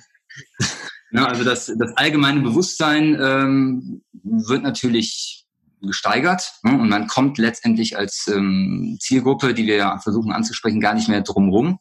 ja, 1.12 1.26
also 1.26 1.46
das, 1.46 1.68
das 1.68 1.96
allgemeine 1.96 2.42
Bewusstsein 2.42 3.18
ähm, 3.22 4.02
wird 4.24 4.64
natürlich 4.64 5.46
gesteigert 5.82 6.52
ne? 6.64 6.78
und 6.78 6.90
man 6.90 7.08
kommt 7.08 7.38
letztendlich 7.38 7.98
als 7.98 8.28
ähm, 8.28 8.98
Zielgruppe, 9.00 9.54
die 9.54 9.66
wir 9.66 9.76
ja 9.78 10.00
versuchen 10.00 10.34
anzusprechen, 10.34 10.82
gar 10.82 10.94
nicht 10.94 11.08
mehr 11.08 11.22
drumrum. 11.22 11.80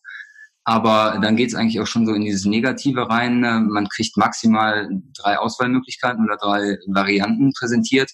Aber 0.69 1.19
dann 1.23 1.35
geht 1.35 1.49
es 1.49 1.55
eigentlich 1.55 1.81
auch 1.81 1.87
schon 1.87 2.05
so 2.05 2.13
in 2.13 2.21
dieses 2.21 2.45
Negative 2.45 3.09
rein. 3.09 3.41
Ne? 3.41 3.59
Man 3.59 3.89
kriegt 3.89 4.19
maximal 4.19 4.87
drei 5.17 5.39
Auswahlmöglichkeiten 5.39 6.23
oder 6.23 6.37
drei 6.37 6.77
Varianten 6.87 7.55
präsentiert 7.55 8.11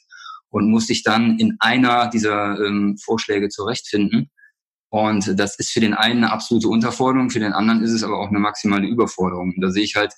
und 0.50 0.70
muss 0.70 0.87
sich 0.87 1.02
dann 1.02 1.37
in 1.40 1.56
einer 1.58 2.08
dieser 2.11 2.61
ähm, 2.64 2.96
Vorschläge 2.96 3.49
zurechtfinden. 3.49 4.30
Und 4.88 5.37
das 5.37 5.58
ist 5.58 5.73
für 5.73 5.80
den 5.80 5.94
einen 5.94 6.23
eine 6.23 6.32
absolute 6.32 6.68
Unterforderung, 6.68 7.28
für 7.28 7.40
den 7.40 7.54
anderen 7.54 7.82
ist 7.82 7.90
es 7.90 8.04
aber 8.04 8.20
auch 8.20 8.28
eine 8.28 8.38
maximale 8.38 8.87
Überforderung. 8.87 9.54
Da 9.61 9.73
sehe 9.73 9.82
ich 9.82 9.96
halt 9.96 10.14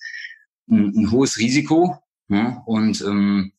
ein, 0.69 0.93
ein 0.95 1.11
hohes 1.11 1.39
Risiko. 1.39 1.97
Ne? 2.29 2.61
Und 2.67 3.01
ähm, 3.01 3.55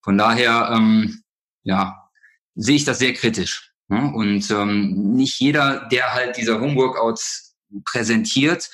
von 0.00 0.16
daher, 0.16 0.70
ähm, 0.74 1.22
ja, 1.64 2.08
sehe 2.54 2.76
ich 2.76 2.84
das 2.84 2.98
sehr 2.98 3.12
kritisch. 3.12 3.74
Ne? 3.88 4.10
Und 4.10 4.50
ähm, 4.50 5.12
nicht 5.16 5.38
jeder, 5.38 5.86
der 5.88 6.14
halt 6.14 6.38
dieser 6.38 6.62
Homeworkouts 6.62 7.49
präsentiert, 7.84 8.70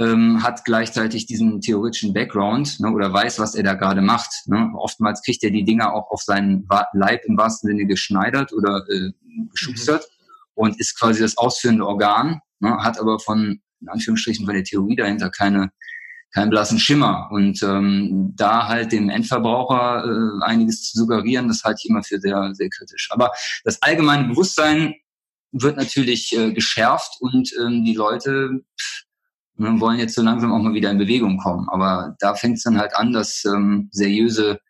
ähm, 0.00 0.42
hat 0.42 0.64
gleichzeitig 0.64 1.26
diesen 1.26 1.60
theoretischen 1.60 2.14
Background 2.14 2.80
ne, 2.80 2.90
oder 2.90 3.12
weiß, 3.12 3.38
was 3.38 3.54
er 3.54 3.62
da 3.62 3.74
gerade 3.74 4.00
macht. 4.00 4.30
Ne. 4.46 4.72
Oftmals 4.74 5.22
kriegt 5.22 5.44
er 5.44 5.50
die 5.50 5.64
Dinger 5.64 5.92
auch 5.92 6.10
auf 6.10 6.22
seinen 6.22 6.66
Leib 6.94 7.24
im 7.26 7.36
wahrsten 7.36 7.68
Sinne 7.68 7.86
geschneidert 7.86 8.52
oder 8.52 8.82
äh, 8.88 9.10
geschustert 9.50 10.02
mhm. 10.02 10.46
und 10.54 10.80
ist 10.80 10.98
quasi 10.98 11.20
das 11.20 11.36
ausführende 11.36 11.86
Organ, 11.86 12.40
ne, 12.60 12.78
hat 12.78 12.98
aber 12.98 13.18
von, 13.20 13.60
in 13.80 13.88
Anführungsstrichen, 13.88 14.46
von 14.46 14.54
der 14.54 14.64
Theorie 14.64 14.96
dahinter 14.96 15.28
keine, 15.28 15.70
keinen 16.32 16.48
blassen 16.48 16.78
Schimmer. 16.78 17.28
Und 17.30 17.62
ähm, 17.62 18.32
da 18.36 18.68
halt 18.68 18.92
dem 18.92 19.10
Endverbraucher 19.10 20.04
äh, 20.06 20.44
einiges 20.44 20.82
zu 20.82 20.98
suggerieren, 20.98 21.48
das 21.48 21.62
halte 21.62 21.80
ich 21.84 21.90
immer 21.90 22.02
für 22.02 22.18
sehr, 22.18 22.54
sehr 22.54 22.70
kritisch. 22.70 23.08
Aber 23.10 23.32
das 23.64 23.82
allgemeine 23.82 24.28
Bewusstsein 24.28 24.94
wird 25.52 25.76
natürlich 25.76 26.36
äh, 26.36 26.52
geschärft 26.52 27.16
und 27.20 27.50
ähm, 27.60 27.84
die 27.84 27.94
Leute 27.94 28.62
pff, 28.80 29.04
ne, 29.56 29.80
wollen 29.80 29.98
jetzt 29.98 30.14
so 30.14 30.22
langsam 30.22 30.52
auch 30.52 30.60
mal 30.60 30.74
wieder 30.74 30.90
in 30.90 30.98
Bewegung 30.98 31.38
kommen. 31.38 31.68
Aber 31.68 32.16
da 32.20 32.34
fängt 32.34 32.58
es 32.58 32.62
dann 32.62 32.78
halt 32.78 32.94
an, 32.94 33.12
dass 33.12 33.44
ähm, 33.44 33.88
seriöse 33.92 34.60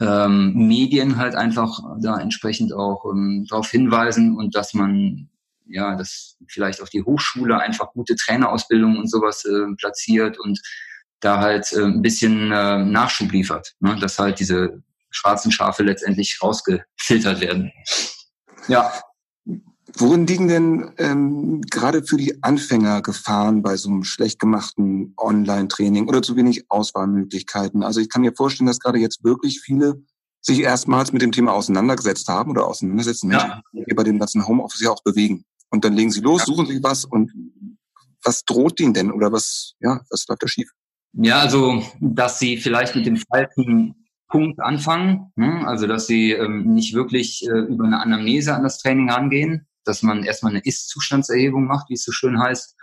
ähm, 0.00 0.54
Medien 0.54 1.16
halt 1.16 1.34
einfach 1.34 1.78
da 2.00 2.18
entsprechend 2.18 2.72
auch 2.72 3.04
ähm, 3.10 3.46
darauf 3.48 3.70
hinweisen 3.70 4.36
und 4.36 4.54
dass 4.54 4.74
man 4.74 5.30
ja, 5.66 5.96
dass 5.96 6.36
vielleicht 6.46 6.82
auch 6.82 6.88
die 6.88 7.02
Hochschule 7.02 7.58
einfach 7.58 7.92
gute 7.92 8.16
Trainerausbildung 8.16 8.98
und 8.98 9.10
sowas 9.10 9.44
äh, 9.44 9.74
platziert 9.76 10.38
und 10.38 10.60
da 11.20 11.40
halt 11.40 11.72
äh, 11.72 11.84
ein 11.84 12.02
bisschen 12.02 12.52
äh, 12.52 12.84
Nachschub 12.84 13.32
liefert, 13.32 13.74
ne? 13.80 13.96
dass 13.98 14.18
halt 14.18 14.40
diese 14.40 14.82
schwarzen 15.10 15.52
Schafe 15.52 15.82
letztendlich 15.82 16.38
rausgefiltert 16.42 17.40
werden. 17.40 17.72
Ja. 18.68 18.92
Worin 19.96 20.26
liegen 20.26 20.48
denn 20.48 20.90
ähm, 20.98 21.60
gerade 21.70 22.02
für 22.02 22.16
die 22.16 22.42
Anfänger 22.42 23.00
Gefahren 23.00 23.62
bei 23.62 23.76
so 23.76 23.88
einem 23.88 24.02
schlecht 24.02 24.40
gemachten 24.40 25.14
Online-Training 25.16 26.08
oder 26.08 26.20
zu 26.20 26.34
wenig 26.36 26.64
Auswahlmöglichkeiten? 26.68 27.84
Also 27.84 28.00
ich 28.00 28.08
kann 28.08 28.22
mir 28.22 28.32
vorstellen, 28.34 28.66
dass 28.66 28.80
gerade 28.80 28.98
jetzt 28.98 29.22
wirklich 29.22 29.60
viele 29.60 30.02
sich 30.40 30.60
erstmals 30.60 31.12
mit 31.12 31.22
dem 31.22 31.32
Thema 31.32 31.52
auseinandergesetzt 31.52 32.28
haben 32.28 32.50
oder 32.50 32.66
auseinandersetzen, 32.66 33.30
ja. 33.30 33.62
Menschen, 33.72 33.86
die 33.88 33.94
bei 33.94 34.02
dem 34.02 34.18
ganzen 34.18 34.46
Homeoffice 34.46 34.82
ja 34.82 34.90
auch 34.90 35.02
bewegen. 35.02 35.44
Und 35.70 35.84
dann 35.84 35.94
legen 35.94 36.10
sie 36.10 36.20
los, 36.20 36.40
ja. 36.40 36.46
suchen 36.46 36.66
sich 36.66 36.82
was 36.82 37.04
und 37.04 37.32
was 38.22 38.44
droht 38.44 38.80
ihnen 38.80 38.94
denn 38.94 39.12
oder 39.12 39.32
was, 39.32 39.74
ja, 39.80 40.00
was 40.10 40.26
läuft 40.28 40.42
da 40.42 40.48
schief? 40.48 40.70
Ja, 41.12 41.38
also, 41.38 41.82
dass 42.00 42.38
sie 42.38 42.56
vielleicht 42.56 42.96
mit 42.96 43.06
dem 43.06 43.16
falschen 43.16 43.94
Punkt 44.28 44.60
anfangen, 44.60 45.32
ne? 45.36 45.66
also 45.66 45.86
dass 45.86 46.06
sie 46.08 46.32
ähm, 46.32 46.74
nicht 46.74 46.94
wirklich 46.94 47.46
äh, 47.46 47.60
über 47.60 47.84
eine 47.84 48.00
Anamnese 48.00 48.54
an 48.54 48.64
das 48.64 48.78
Training 48.78 49.10
rangehen, 49.10 49.66
dass 49.84 50.02
man 50.02 50.24
erstmal 50.24 50.52
eine 50.52 50.62
Ist-Zustandserhebung 50.64 51.66
macht, 51.66 51.90
wie 51.90 51.94
es 51.94 52.04
so 52.04 52.12
schön 52.12 52.40
heißt, 52.40 52.76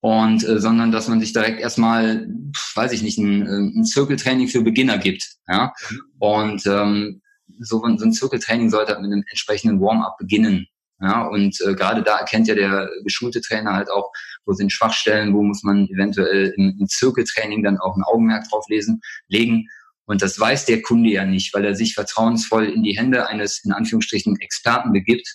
und 0.00 0.44
äh, 0.44 0.58
sondern 0.58 0.90
dass 0.90 1.06
man 1.08 1.20
sich 1.20 1.32
direkt 1.32 1.60
erstmal, 1.60 2.26
weiß 2.74 2.92
ich 2.92 3.02
nicht, 3.02 3.18
ein, 3.18 3.46
äh, 3.46 3.78
ein 3.80 3.84
Zirkeltraining 3.84 4.48
für 4.48 4.62
Beginner 4.62 4.98
gibt. 4.98 5.36
Ja? 5.46 5.72
Mhm. 5.90 6.00
Und 6.18 6.66
ähm, 6.66 7.22
so, 7.60 7.80
so 7.96 8.04
ein 8.04 8.12
Zirkeltraining 8.12 8.68
sollte 8.68 8.94
mit 8.96 9.12
einem 9.12 9.24
entsprechenden 9.30 9.80
Warm-up 9.80 10.18
beginnen. 10.18 10.66
Ja, 11.00 11.22
und 11.22 11.60
äh, 11.62 11.74
gerade 11.74 12.02
da 12.04 12.18
erkennt 12.18 12.46
ja 12.46 12.54
der 12.54 12.88
geschulte 13.02 13.40
Trainer 13.40 13.72
halt 13.72 13.90
auch, 13.90 14.12
wo 14.44 14.52
sind 14.52 14.72
Schwachstellen, 14.72 15.34
wo 15.34 15.42
muss 15.42 15.64
man 15.64 15.88
eventuell 15.88 16.54
im, 16.56 16.76
im 16.78 16.86
Zirkeltraining 16.86 17.64
dann 17.64 17.78
auch 17.78 17.96
ein 17.96 18.04
Augenmerk 18.04 18.48
drauf 18.48 18.66
lesen, 18.68 19.00
legen. 19.26 19.68
Und 20.04 20.22
das 20.22 20.38
weiß 20.38 20.64
der 20.66 20.80
Kunde 20.80 21.10
ja 21.10 21.24
nicht, 21.24 21.54
weil 21.54 21.64
er 21.64 21.74
sich 21.74 21.94
vertrauensvoll 21.94 22.66
in 22.66 22.84
die 22.84 22.96
Hände 22.96 23.26
eines 23.26 23.64
in 23.64 23.72
Anführungsstrichen 23.72 24.38
Experten 24.40 24.92
begibt. 24.92 25.28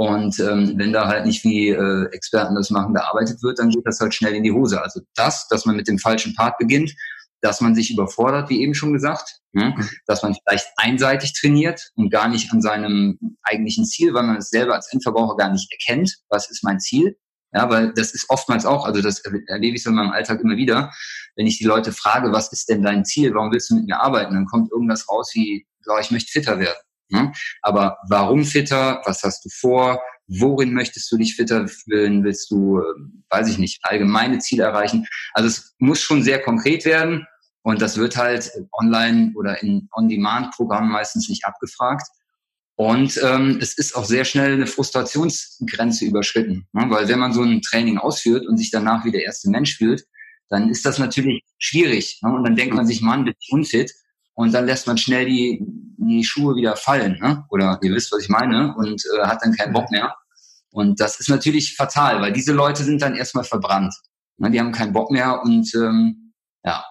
Und 0.00 0.40
ähm, 0.40 0.78
wenn 0.78 0.94
da 0.94 1.08
halt 1.08 1.26
nicht 1.26 1.44
wie 1.44 1.68
äh, 1.68 2.06
Experten 2.12 2.54
das 2.54 2.70
machen, 2.70 2.94
gearbeitet 2.94 3.42
wird, 3.42 3.58
dann 3.58 3.68
geht 3.68 3.84
das 3.84 4.00
halt 4.00 4.14
schnell 4.14 4.34
in 4.34 4.42
die 4.42 4.50
Hose. 4.50 4.80
Also 4.80 5.02
das, 5.14 5.46
dass 5.48 5.66
man 5.66 5.76
mit 5.76 5.88
dem 5.88 5.98
falschen 5.98 6.34
Part 6.34 6.56
beginnt, 6.56 6.94
dass 7.42 7.60
man 7.60 7.74
sich 7.74 7.90
überfordert, 7.90 8.48
wie 8.48 8.62
eben 8.62 8.72
schon 8.72 8.94
gesagt, 8.94 9.40
ne? 9.52 9.74
Mhm. 9.76 9.90
dass 10.06 10.22
man 10.22 10.34
vielleicht 10.34 10.68
einseitig 10.78 11.38
trainiert 11.38 11.90
und 11.96 12.08
gar 12.08 12.28
nicht 12.28 12.50
an 12.50 12.62
seinem 12.62 13.18
eigentlichen 13.42 13.84
Ziel, 13.84 14.14
weil 14.14 14.22
man 14.22 14.38
es 14.38 14.48
selber 14.48 14.74
als 14.74 14.90
Endverbraucher 14.90 15.36
gar 15.36 15.52
nicht 15.52 15.70
erkennt, 15.70 16.16
was 16.30 16.50
ist 16.50 16.64
mein 16.64 16.80
Ziel. 16.80 17.18
Ja, 17.52 17.68
weil 17.68 17.92
das 17.92 18.12
ist 18.12 18.24
oftmals 18.30 18.64
auch, 18.64 18.86
also 18.86 19.02
das 19.02 19.20
erlebe 19.48 19.76
ich 19.76 19.82
so 19.82 19.90
in 19.90 19.96
meinem 19.96 20.12
Alltag 20.12 20.40
immer 20.40 20.56
wieder, 20.56 20.94
wenn 21.36 21.46
ich 21.46 21.58
die 21.58 21.64
Leute 21.64 21.92
frage, 21.92 22.32
was 22.32 22.50
ist 22.52 22.70
denn 22.70 22.82
dein 22.82 23.04
Ziel, 23.04 23.34
warum 23.34 23.52
willst 23.52 23.68
du 23.68 23.74
mit 23.74 23.84
mir 23.84 24.00
arbeiten, 24.00 24.32
dann 24.32 24.46
kommt 24.46 24.72
irgendwas 24.72 25.06
raus 25.10 25.32
wie, 25.34 25.66
ja, 25.86 26.00
ich 26.00 26.10
möchte 26.10 26.32
fitter 26.32 26.58
werden. 26.58 26.78
Ne? 27.10 27.32
Aber 27.62 27.98
warum 28.08 28.44
fitter? 28.44 29.02
Was 29.04 29.22
hast 29.22 29.44
du 29.44 29.48
vor? 29.50 30.00
Worin 30.26 30.72
möchtest 30.72 31.10
du 31.10 31.16
dich 31.16 31.34
fitter 31.34 31.66
fühlen? 31.66 32.22
Willst 32.24 32.50
du, 32.50 32.78
äh, 32.78 32.82
weiß 33.30 33.48
ich 33.48 33.58
nicht, 33.58 33.80
allgemeine 33.82 34.38
Ziele 34.38 34.64
erreichen? 34.64 35.06
Also 35.32 35.48
es 35.48 35.74
muss 35.78 36.00
schon 36.00 36.22
sehr 36.22 36.40
konkret 36.40 36.84
werden 36.84 37.26
und 37.62 37.82
das 37.82 37.96
wird 37.96 38.16
halt 38.16 38.50
online 38.72 39.32
oder 39.34 39.62
in 39.62 39.88
On-Demand-Programmen 39.92 40.90
meistens 40.90 41.28
nicht 41.28 41.44
abgefragt. 41.44 42.06
Und 42.76 43.20
ähm, 43.22 43.58
es 43.60 43.76
ist 43.76 43.94
auch 43.94 44.06
sehr 44.06 44.24
schnell 44.24 44.54
eine 44.54 44.66
Frustrationsgrenze 44.66 46.06
überschritten. 46.06 46.66
Ne? 46.72 46.86
Weil 46.88 47.08
wenn 47.08 47.18
man 47.18 47.34
so 47.34 47.42
ein 47.42 47.60
Training 47.60 47.98
ausführt 47.98 48.46
und 48.46 48.56
sich 48.56 48.70
danach 48.70 49.04
wie 49.04 49.12
der 49.12 49.24
erste 49.24 49.50
Mensch 49.50 49.76
fühlt, 49.76 50.06
dann 50.48 50.70
ist 50.70 50.86
das 50.86 50.98
natürlich 50.98 51.44
schwierig. 51.58 52.20
Ne? 52.22 52.32
Und 52.32 52.44
dann 52.44 52.56
denkt 52.56 52.74
man 52.74 52.86
sich, 52.86 53.02
Mann, 53.02 53.24
bin 53.24 53.34
ich 53.38 53.52
unfit. 53.52 53.92
Und 54.34 54.52
dann 54.52 54.66
lässt 54.66 54.86
man 54.86 54.96
schnell 54.96 55.26
die, 55.26 55.60
die 55.98 56.24
Schuhe 56.24 56.56
wieder 56.56 56.76
fallen. 56.76 57.18
Ne? 57.20 57.44
Oder 57.50 57.78
ihr 57.82 57.92
wisst, 57.92 58.12
was 58.12 58.22
ich 58.22 58.28
meine. 58.28 58.74
Und 58.76 59.02
äh, 59.16 59.26
hat 59.26 59.42
dann 59.42 59.54
keinen 59.54 59.72
Bock 59.72 59.90
mehr. 59.90 60.14
Und 60.70 61.00
das 61.00 61.18
ist 61.20 61.28
natürlich 61.28 61.76
fatal, 61.76 62.20
weil 62.20 62.32
diese 62.32 62.52
Leute 62.52 62.84
sind 62.84 63.02
dann 63.02 63.16
erstmal 63.16 63.44
verbrannt. 63.44 63.94
Ne? 64.38 64.50
Die 64.50 64.60
haben 64.60 64.72
keinen 64.72 64.92
Bock 64.92 65.10
mehr 65.10 65.42
und 65.42 65.74
ähm, 65.74 66.32
ja, 66.64 66.84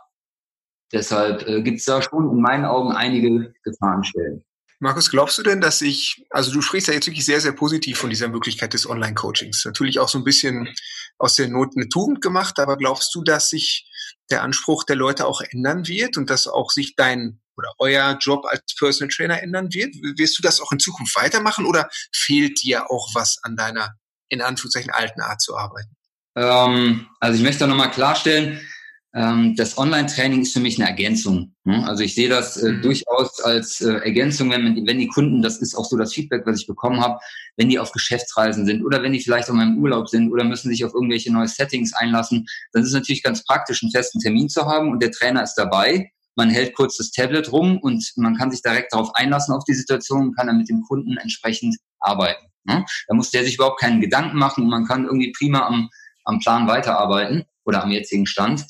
Deshalb 0.91 1.47
äh, 1.47 1.61
gibt 1.61 1.79
es 1.79 1.85
da 1.85 2.01
schon 2.01 2.29
in 2.31 2.41
meinen 2.41 2.65
Augen 2.65 2.91
einige 2.93 3.53
Gefahrenstellen. 3.63 4.43
Markus, 4.79 5.09
glaubst 5.09 5.37
du 5.37 5.43
denn, 5.43 5.59
dass 5.59 5.81
ich, 5.81 6.25
also 6.29 6.51
du 6.51 6.61
sprichst 6.61 6.87
ja 6.87 6.93
jetzt 6.93 7.05
wirklich 7.05 7.25
sehr, 7.25 7.41
sehr 7.41 7.51
positiv 7.51 7.97
von 7.97 8.09
dieser 8.09 8.29
Möglichkeit 8.29 8.73
des 8.73 8.89
Online-Coachings. 8.89 9.65
Natürlich 9.65 9.99
auch 9.99 10.07
so 10.07 10.17
ein 10.17 10.23
bisschen 10.23 10.69
aus 11.17 11.35
der 11.35 11.49
Not 11.49 11.73
eine 11.75 11.89
Tugend 11.89 12.21
gemacht, 12.21 12.59
aber 12.59 12.77
glaubst 12.77 13.13
du, 13.13 13.21
dass 13.21 13.49
sich 13.49 13.88
der 14.31 14.43
Anspruch 14.43 14.83
der 14.83 14.95
Leute 14.95 15.25
auch 15.25 15.41
ändern 15.41 15.87
wird 15.87 16.17
und 16.17 16.29
dass 16.29 16.47
auch 16.47 16.71
sich 16.71 16.95
dein 16.95 17.41
oder 17.55 17.73
euer 17.77 18.17
Job 18.21 18.45
als 18.45 18.63
Personal 18.77 19.13
Trainer 19.13 19.41
ändern 19.43 19.73
wird? 19.73 19.93
Wirst 20.17 20.37
du 20.37 20.41
das 20.41 20.61
auch 20.61 20.71
in 20.71 20.79
Zukunft 20.79 21.15
weitermachen 21.15 21.65
oder 21.65 21.89
fehlt 22.13 22.63
dir 22.63 22.89
auch 22.89 23.09
was 23.13 23.39
an 23.43 23.55
deiner, 23.55 23.95
in 24.29 24.41
Anführungszeichen, 24.41 24.91
alten 24.91 25.21
Art 25.21 25.41
zu 25.41 25.57
arbeiten? 25.57 25.95
Ähm, 26.35 27.07
also 27.19 27.37
ich 27.37 27.43
möchte 27.43 27.59
da 27.59 27.67
nochmal 27.67 27.91
klarstellen, 27.91 28.61
das 29.11 29.75
Online-Training 29.75 30.43
ist 30.43 30.53
für 30.53 30.59
mich 30.59 30.79
eine 30.79 30.87
Ergänzung. 30.87 31.55
Ne? 31.63 31.83
Also 31.87 32.03
ich 32.03 32.13
sehe 32.13 32.29
das 32.29 32.57
äh, 32.57 32.73
mhm. 32.73 32.83
durchaus 32.83 33.41
als 33.41 33.81
äh, 33.81 33.93
Ergänzung, 33.93 34.51
wenn, 34.51 34.63
man, 34.63 34.85
wenn 34.85 34.99
die 34.99 35.07
Kunden, 35.07 35.41
das 35.41 35.57
ist 35.57 35.73
auch 35.73 35.85
so 35.85 35.97
das 35.97 36.13
Feedback, 36.13 36.43
was 36.45 36.61
ich 36.61 36.67
bekommen 36.67 37.01
habe, 37.01 37.19
wenn 37.57 37.69
die 37.69 37.79
auf 37.79 37.91
Geschäftsreisen 37.91 38.67
sind 38.67 38.85
oder 38.85 39.01
wenn 39.01 39.13
die 39.13 39.19
vielleicht 39.19 39.49
auch 39.49 39.55
mal 39.55 39.67
im 39.67 39.79
Urlaub 39.79 40.09
sind 40.09 40.31
oder 40.31 40.43
müssen 40.43 40.69
sich 40.69 40.85
auf 40.85 40.93
irgendwelche 40.93 41.33
neue 41.33 41.47
Settings 41.47 41.93
einlassen, 41.93 42.45
dann 42.71 42.83
ist 42.83 42.89
es 42.89 42.93
natürlich 42.93 43.23
ganz 43.23 43.43
praktisch, 43.43 43.81
einen 43.81 43.91
festen 43.91 44.19
Termin 44.19 44.47
zu 44.47 44.65
haben 44.65 44.91
und 44.91 45.01
der 45.01 45.11
Trainer 45.11 45.41
ist 45.41 45.55
dabei. 45.55 46.11
Man 46.35 46.51
hält 46.51 46.75
kurz 46.75 46.97
das 46.97 47.09
Tablet 47.09 47.51
rum 47.51 47.79
und 47.79 48.13
man 48.15 48.35
kann 48.35 48.51
sich 48.51 48.61
direkt 48.61 48.93
darauf 48.93 49.15
einlassen 49.15 49.55
auf 49.55 49.63
die 49.63 49.73
Situation 49.73 50.27
und 50.27 50.35
kann 50.35 50.47
dann 50.47 50.57
mit 50.57 50.69
dem 50.69 50.83
Kunden 50.83 51.17
entsprechend 51.17 51.77
arbeiten. 51.99 52.45
Ne? 52.63 52.85
Da 53.07 53.15
muss 53.15 53.31
der 53.31 53.43
sich 53.43 53.55
überhaupt 53.55 53.79
keinen 53.79 54.01
Gedanken 54.01 54.37
machen 54.37 54.65
und 54.65 54.69
man 54.69 54.85
kann 54.85 55.05
irgendwie 55.05 55.31
prima 55.31 55.65
am, 55.65 55.89
am 56.25 56.39
Plan 56.39 56.67
weiterarbeiten 56.67 57.43
oder 57.65 57.83
am 57.83 57.91
jetzigen 57.91 58.27
Stand. 58.27 58.65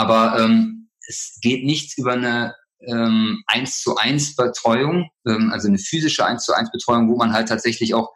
Aber 0.00 0.38
ähm, 0.38 0.88
es 1.06 1.38
geht 1.42 1.64
nichts 1.64 1.98
über 1.98 2.12
eine 2.12 2.54
ähm, 2.86 3.42
1 3.46 3.82
zu 3.82 3.96
1 3.96 4.34
Betreuung, 4.34 5.10
ähm, 5.26 5.50
also 5.52 5.68
eine 5.68 5.76
physische 5.76 6.24
1 6.24 6.42
zu 6.42 6.54
1 6.54 6.70
Betreuung, 6.72 7.10
wo 7.10 7.16
man 7.16 7.34
halt 7.34 7.48
tatsächlich 7.48 7.92
auch 7.92 8.10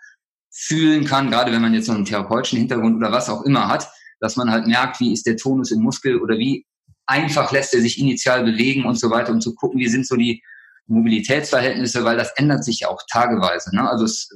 fühlen 0.50 1.04
kann, 1.04 1.30
gerade 1.30 1.52
wenn 1.52 1.60
man 1.60 1.74
jetzt 1.74 1.88
noch 1.88 1.96
einen 1.96 2.06
therapeutischen 2.06 2.58
Hintergrund 2.58 2.96
oder 2.96 3.12
was 3.12 3.28
auch 3.28 3.42
immer 3.42 3.68
hat, 3.68 3.90
dass 4.20 4.36
man 4.36 4.50
halt 4.50 4.66
merkt, 4.66 4.98
wie 5.00 5.12
ist 5.12 5.26
der 5.26 5.36
Tonus 5.36 5.72
im 5.72 5.82
Muskel 5.82 6.22
oder 6.22 6.38
wie 6.38 6.64
einfach 7.04 7.52
lässt 7.52 7.74
er 7.74 7.82
sich 7.82 7.98
initial 7.98 8.44
bewegen 8.44 8.86
und 8.86 8.98
so 8.98 9.10
weiter, 9.10 9.32
um 9.32 9.42
zu 9.42 9.54
gucken, 9.54 9.78
wie 9.78 9.88
sind 9.88 10.06
so 10.06 10.16
die 10.16 10.42
Mobilitätsverhältnisse, 10.86 12.02
weil 12.04 12.16
das 12.16 12.32
ändert 12.36 12.64
sich 12.64 12.80
ja 12.80 12.88
auch 12.88 13.02
tageweise. 13.10 13.74
Ne? 13.76 13.86
Also 13.86 14.06
es, 14.06 14.30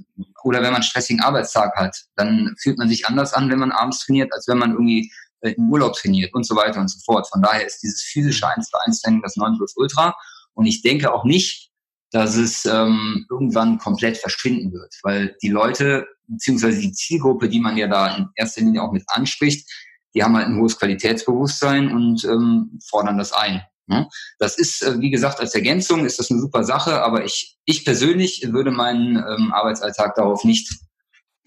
oder 0.44 0.58
wenn 0.58 0.66
man 0.66 0.76
einen 0.76 0.82
stressigen 0.82 1.22
Arbeitstag 1.22 1.74
hat, 1.76 1.96
dann 2.16 2.54
fühlt 2.60 2.76
man 2.76 2.90
sich 2.90 3.06
anders 3.06 3.32
an, 3.32 3.50
wenn 3.50 3.58
man 3.58 3.72
abends 3.72 4.04
trainiert, 4.04 4.32
als 4.34 4.48
wenn 4.48 4.58
man 4.58 4.72
irgendwie 4.72 5.10
im 5.40 5.70
Urlaub 5.70 5.94
trainiert 5.94 6.34
und 6.34 6.44
so 6.44 6.56
weiter 6.56 6.80
und 6.80 6.88
so 6.88 6.98
fort. 7.04 7.28
Von 7.28 7.42
daher 7.42 7.66
ist 7.66 7.80
dieses 7.82 8.02
physische 8.02 8.46
1 8.46 8.68
zu 8.68 8.78
1 8.86 9.00
Training 9.00 9.22
das 9.22 9.36
9 9.36 9.56
plus 9.56 9.74
Ultra. 9.76 10.14
Und 10.54 10.66
ich 10.66 10.82
denke 10.82 11.12
auch 11.12 11.24
nicht, 11.24 11.70
dass 12.10 12.36
es 12.36 12.64
ähm, 12.64 13.26
irgendwann 13.30 13.78
komplett 13.78 14.16
verschwinden 14.16 14.72
wird, 14.72 14.94
weil 15.02 15.36
die 15.42 15.50
Leute, 15.50 16.06
beziehungsweise 16.26 16.80
die 16.80 16.92
Zielgruppe, 16.92 17.48
die 17.48 17.60
man 17.60 17.76
ja 17.76 17.86
da 17.86 18.16
in 18.16 18.28
erster 18.34 18.62
Linie 18.62 18.82
auch 18.82 18.92
mit 18.92 19.04
anspricht, 19.08 19.70
die 20.14 20.22
haben 20.22 20.36
halt 20.36 20.46
ein 20.46 20.58
hohes 20.58 20.78
Qualitätsbewusstsein 20.78 21.92
und 21.92 22.24
ähm, 22.24 22.78
fordern 22.88 23.18
das 23.18 23.32
ein. 23.32 23.62
Ne? 23.86 24.08
Das 24.38 24.58
ist, 24.58 24.82
äh, 24.82 25.00
wie 25.00 25.10
gesagt, 25.10 25.40
als 25.40 25.54
Ergänzung 25.54 26.04
ist 26.04 26.18
das 26.18 26.30
eine 26.30 26.40
super 26.40 26.64
Sache, 26.64 27.02
aber 27.02 27.24
ich, 27.24 27.58
ich 27.64 27.84
persönlich 27.84 28.52
würde 28.52 28.70
meinen 28.70 29.16
ähm, 29.16 29.52
Arbeitsalltag 29.52 30.14
darauf 30.14 30.44
nicht 30.44 30.70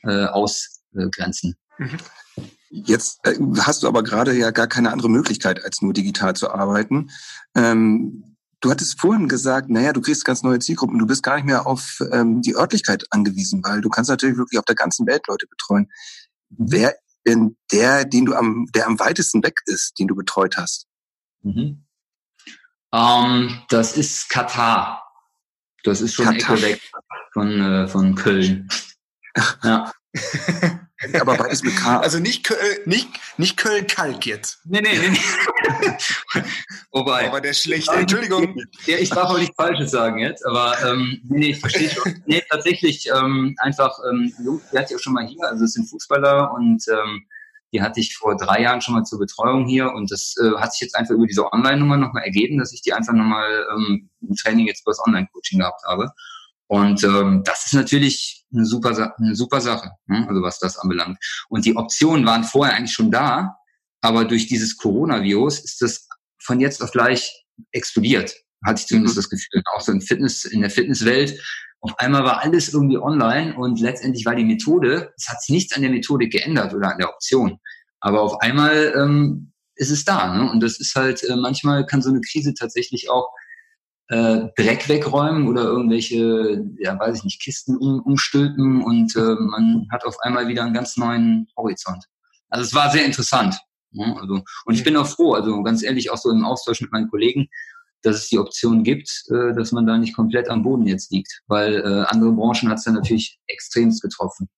äh, 0.03 0.25
ausgrenzen. 0.25 1.55
Mhm. 1.77 1.97
Jetzt 2.73 3.19
äh, 3.25 3.35
hast 3.59 3.83
du 3.83 3.87
aber 3.87 4.01
gerade 4.01 4.33
ja 4.33 4.51
gar 4.51 4.67
keine 4.67 4.91
andere 4.91 5.09
Möglichkeit, 5.09 5.63
als 5.63 5.81
nur 5.81 5.91
digital 5.91 6.35
zu 6.35 6.49
arbeiten. 6.51 7.11
Ähm, 7.53 8.37
du 8.61 8.71
hattest 8.71 8.99
vorhin 8.99 9.27
gesagt, 9.27 9.69
naja, 9.69 9.91
du 9.91 9.99
kriegst 9.99 10.23
ganz 10.23 10.41
neue 10.41 10.59
Zielgruppen, 10.59 10.97
du 10.97 11.05
bist 11.05 11.21
gar 11.21 11.35
nicht 11.35 11.43
mehr 11.43 11.67
auf 11.67 11.99
ähm, 12.13 12.41
die 12.41 12.55
Örtlichkeit 12.55 13.03
angewiesen, 13.09 13.61
weil 13.65 13.81
du 13.81 13.89
kannst 13.89 14.09
natürlich 14.09 14.37
wirklich 14.37 14.57
auf 14.57 14.65
der 14.65 14.75
ganzen 14.75 15.05
Welt 15.05 15.27
Leute 15.27 15.47
betreuen. 15.47 15.91
Wer 16.49 16.95
denn 17.27 17.57
der, 17.73 18.05
den 18.05 18.25
du 18.25 18.35
am, 18.35 18.67
der 18.73 18.87
am 18.87 18.97
weitesten 18.99 19.43
weg 19.43 19.55
ist, 19.65 19.99
den 19.99 20.07
du 20.07 20.15
betreut 20.15 20.55
hast? 20.55 20.87
Mhm. 21.43 21.85
Ähm, 22.93 23.61
das 23.67 23.97
ist 23.97 24.29
Katar. 24.29 25.03
Das 25.83 25.99
ist 25.99 26.13
schon 26.13 26.25
Katar. 26.25 26.55
Ecke 26.55 26.67
weg 26.67 26.81
von, 27.33 27.59
äh, 27.59 27.87
von 27.89 28.15
Köln. 28.15 28.69
ja. 29.63 29.91
Aber 31.19 31.35
beides 31.35 31.63
mit 31.63 31.75
K. 31.75 31.99
Also 31.99 32.19
nicht, 32.19 32.43
Köln, 32.43 32.59
nicht, 32.85 33.07
nicht 33.37 33.57
Köln-Kalk 33.57 34.25
jetzt. 34.25 34.59
Nee, 34.65 34.81
nee, 34.81 34.97
nee. 34.97 35.09
nee. 35.09 36.41
Wobei. 36.91 37.27
Aber 37.27 37.41
der 37.41 37.53
schlechte, 37.53 37.93
Entschuldigung. 37.93 38.55
Ja, 38.85 38.97
ich 38.97 39.09
darf 39.09 39.29
auch 39.29 39.37
nichts 39.37 39.55
Falsches 39.55 39.91
sagen 39.91 40.19
jetzt, 40.19 40.45
aber 40.45 40.75
ähm, 40.85 41.21
nee, 41.23 41.51
ich 41.51 41.59
verstehe 41.59 41.89
schon. 41.89 42.21
Nee, 42.25 42.43
tatsächlich 42.49 43.07
ähm, 43.13 43.55
einfach, 43.59 43.97
ähm, 44.09 44.33
Jungs, 44.43 44.63
die 44.71 44.77
hatte 44.77 44.93
ich 44.93 44.99
auch 44.99 45.03
schon 45.03 45.13
mal 45.13 45.25
hier, 45.25 45.43
also 45.47 45.65
es 45.65 45.73
sind 45.73 45.89
Fußballer 45.89 46.53
und 46.53 46.83
ähm, 46.91 47.25
die 47.73 47.81
hatte 47.81 47.99
ich 47.99 48.15
vor 48.15 48.35
drei 48.35 48.61
Jahren 48.61 48.81
schon 48.81 48.95
mal 48.95 49.03
zur 49.03 49.19
Betreuung 49.19 49.65
hier 49.65 49.91
und 49.91 50.11
das 50.11 50.35
äh, 50.41 50.51
hat 50.57 50.73
sich 50.73 50.81
jetzt 50.81 50.95
einfach 50.95 51.15
über 51.15 51.25
diese 51.25 51.51
Online-Nummer 51.51 51.97
nochmal 51.97 52.23
ergeben, 52.23 52.57
dass 52.57 52.73
ich 52.73 52.81
die 52.81 52.93
einfach 52.93 53.13
nochmal 53.13 53.65
ähm, 53.73 54.09
im 54.21 54.35
Training 54.35 54.67
jetzt 54.67 54.81
über 54.81 54.91
das 54.91 54.99
Online-Coaching 55.05 55.59
gehabt 55.59 55.81
habe. 55.87 56.11
Und 56.71 57.03
ähm, 57.03 57.41
das 57.43 57.65
ist 57.65 57.73
natürlich 57.73 58.45
eine 58.53 58.65
super, 58.65 59.13
eine 59.17 59.35
super 59.35 59.59
Sache, 59.59 59.91
ne? 60.07 60.25
also 60.29 60.41
was 60.41 60.57
das 60.57 60.77
anbelangt. 60.77 61.17
Und 61.49 61.65
die 61.65 61.75
Optionen 61.75 62.25
waren 62.25 62.45
vorher 62.45 62.77
eigentlich 62.77 62.93
schon 62.93 63.11
da, 63.11 63.57
aber 63.99 64.23
durch 64.23 64.47
dieses 64.47 64.77
Coronavirus 64.77 65.65
ist 65.65 65.81
das 65.81 66.07
von 66.41 66.61
jetzt 66.61 66.81
auf 66.81 66.91
gleich 66.91 67.45
explodiert, 67.73 68.33
hatte 68.65 68.79
ich 68.79 68.87
zumindest 68.87 69.17
mhm. 69.17 69.19
das 69.19 69.29
Gefühl. 69.29 69.61
Auch 69.75 69.81
so 69.81 69.91
in 69.91 69.99
Fitness, 69.99 70.45
in 70.45 70.61
der 70.61 70.69
Fitnesswelt. 70.69 71.43
Auf 71.81 71.99
einmal 71.99 72.23
war 72.23 72.41
alles 72.41 72.73
irgendwie 72.73 72.97
online 72.97 73.53
und 73.53 73.81
letztendlich 73.81 74.25
war 74.25 74.35
die 74.35 74.45
Methode, 74.45 75.11
es 75.17 75.27
hat 75.27 75.41
sich 75.41 75.53
nichts 75.53 75.75
an 75.75 75.81
der 75.81 75.91
Methode 75.91 76.29
geändert 76.29 76.73
oder 76.73 76.93
an 76.93 76.99
der 76.99 77.09
Option. 77.09 77.57
Aber 77.99 78.21
auf 78.21 78.39
einmal 78.39 78.93
ähm, 78.95 79.51
ist 79.75 79.91
es 79.91 80.05
da. 80.05 80.33
Ne? 80.33 80.49
Und 80.49 80.61
das 80.61 80.79
ist 80.79 80.95
halt, 80.95 81.21
äh, 81.23 81.35
manchmal 81.35 81.85
kann 81.85 82.01
so 82.01 82.11
eine 82.11 82.21
Krise 82.21 82.53
tatsächlich 82.53 83.09
auch 83.09 83.27
äh, 84.11 84.49
Dreck 84.57 84.89
wegräumen 84.89 85.47
oder 85.47 85.63
irgendwelche, 85.63 86.65
ja, 86.79 86.99
weiß 86.99 87.19
ich 87.19 87.23
nicht, 87.23 87.41
Kisten 87.41 87.77
um, 87.77 88.01
umstülpen 88.01 88.83
und 88.83 89.15
äh, 89.15 89.35
man 89.39 89.87
hat 89.89 90.03
auf 90.03 90.19
einmal 90.19 90.49
wieder 90.49 90.63
einen 90.63 90.73
ganz 90.73 90.97
neuen 90.97 91.47
Horizont. 91.55 92.03
Also 92.49 92.65
es 92.65 92.73
war 92.73 92.91
sehr 92.91 93.05
interessant. 93.05 93.57
Ja, 93.91 94.13
also, 94.19 94.43
und 94.65 94.73
ich 94.73 94.83
bin 94.83 94.97
auch 94.97 95.07
froh, 95.07 95.33
also 95.33 95.63
ganz 95.63 95.81
ehrlich, 95.81 96.11
auch 96.11 96.17
so 96.17 96.29
im 96.29 96.43
Austausch 96.43 96.81
mit 96.81 96.91
meinen 96.91 97.09
Kollegen, 97.09 97.47
dass 98.01 98.17
es 98.17 98.27
die 98.27 98.37
Option 98.37 98.83
gibt, 98.83 99.09
äh, 99.29 99.53
dass 99.55 99.71
man 99.71 99.85
da 99.85 99.97
nicht 99.97 100.13
komplett 100.13 100.49
am 100.49 100.63
Boden 100.63 100.87
jetzt 100.87 101.11
liegt, 101.11 101.41
weil 101.47 101.75
äh, 101.75 102.03
andere 102.07 102.33
Branchen 102.33 102.69
hat 102.69 102.79
es 102.79 102.83
dann 102.83 102.95
natürlich 102.95 103.39
extremst 103.47 104.01
getroffen. 104.01 104.49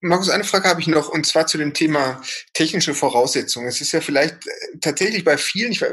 Markus, 0.00 0.28
eine 0.28 0.44
Frage 0.44 0.68
habe 0.68 0.80
ich 0.80 0.88
noch, 0.88 1.08
und 1.08 1.24
zwar 1.24 1.46
zu 1.46 1.56
dem 1.56 1.72
Thema 1.72 2.20
technische 2.54 2.94
Voraussetzungen. 2.94 3.68
Es 3.68 3.80
ist 3.80 3.92
ja 3.92 4.00
vielleicht 4.00 4.44
äh, 4.44 4.78
tatsächlich 4.80 5.24
bei 5.24 5.36
vielen, 5.36 5.70
ich 5.70 5.84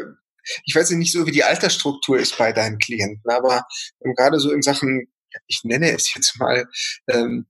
ich 0.66 0.76
weiß 0.76 0.90
nicht 0.92 1.12
so, 1.12 1.26
wie 1.26 1.32
die 1.32 1.44
Altersstruktur 1.44 2.18
ist 2.18 2.38
bei 2.38 2.52
deinen 2.52 2.78
Klienten, 2.78 3.30
aber 3.30 3.66
ähm, 4.04 4.14
gerade 4.16 4.40
so 4.40 4.52
in 4.52 4.62
Sachen, 4.62 5.08
ich 5.48 5.62
nenne 5.64 5.92
es 5.92 6.14
jetzt 6.14 6.40
mal, 6.40 6.68
ähm, 7.10 7.48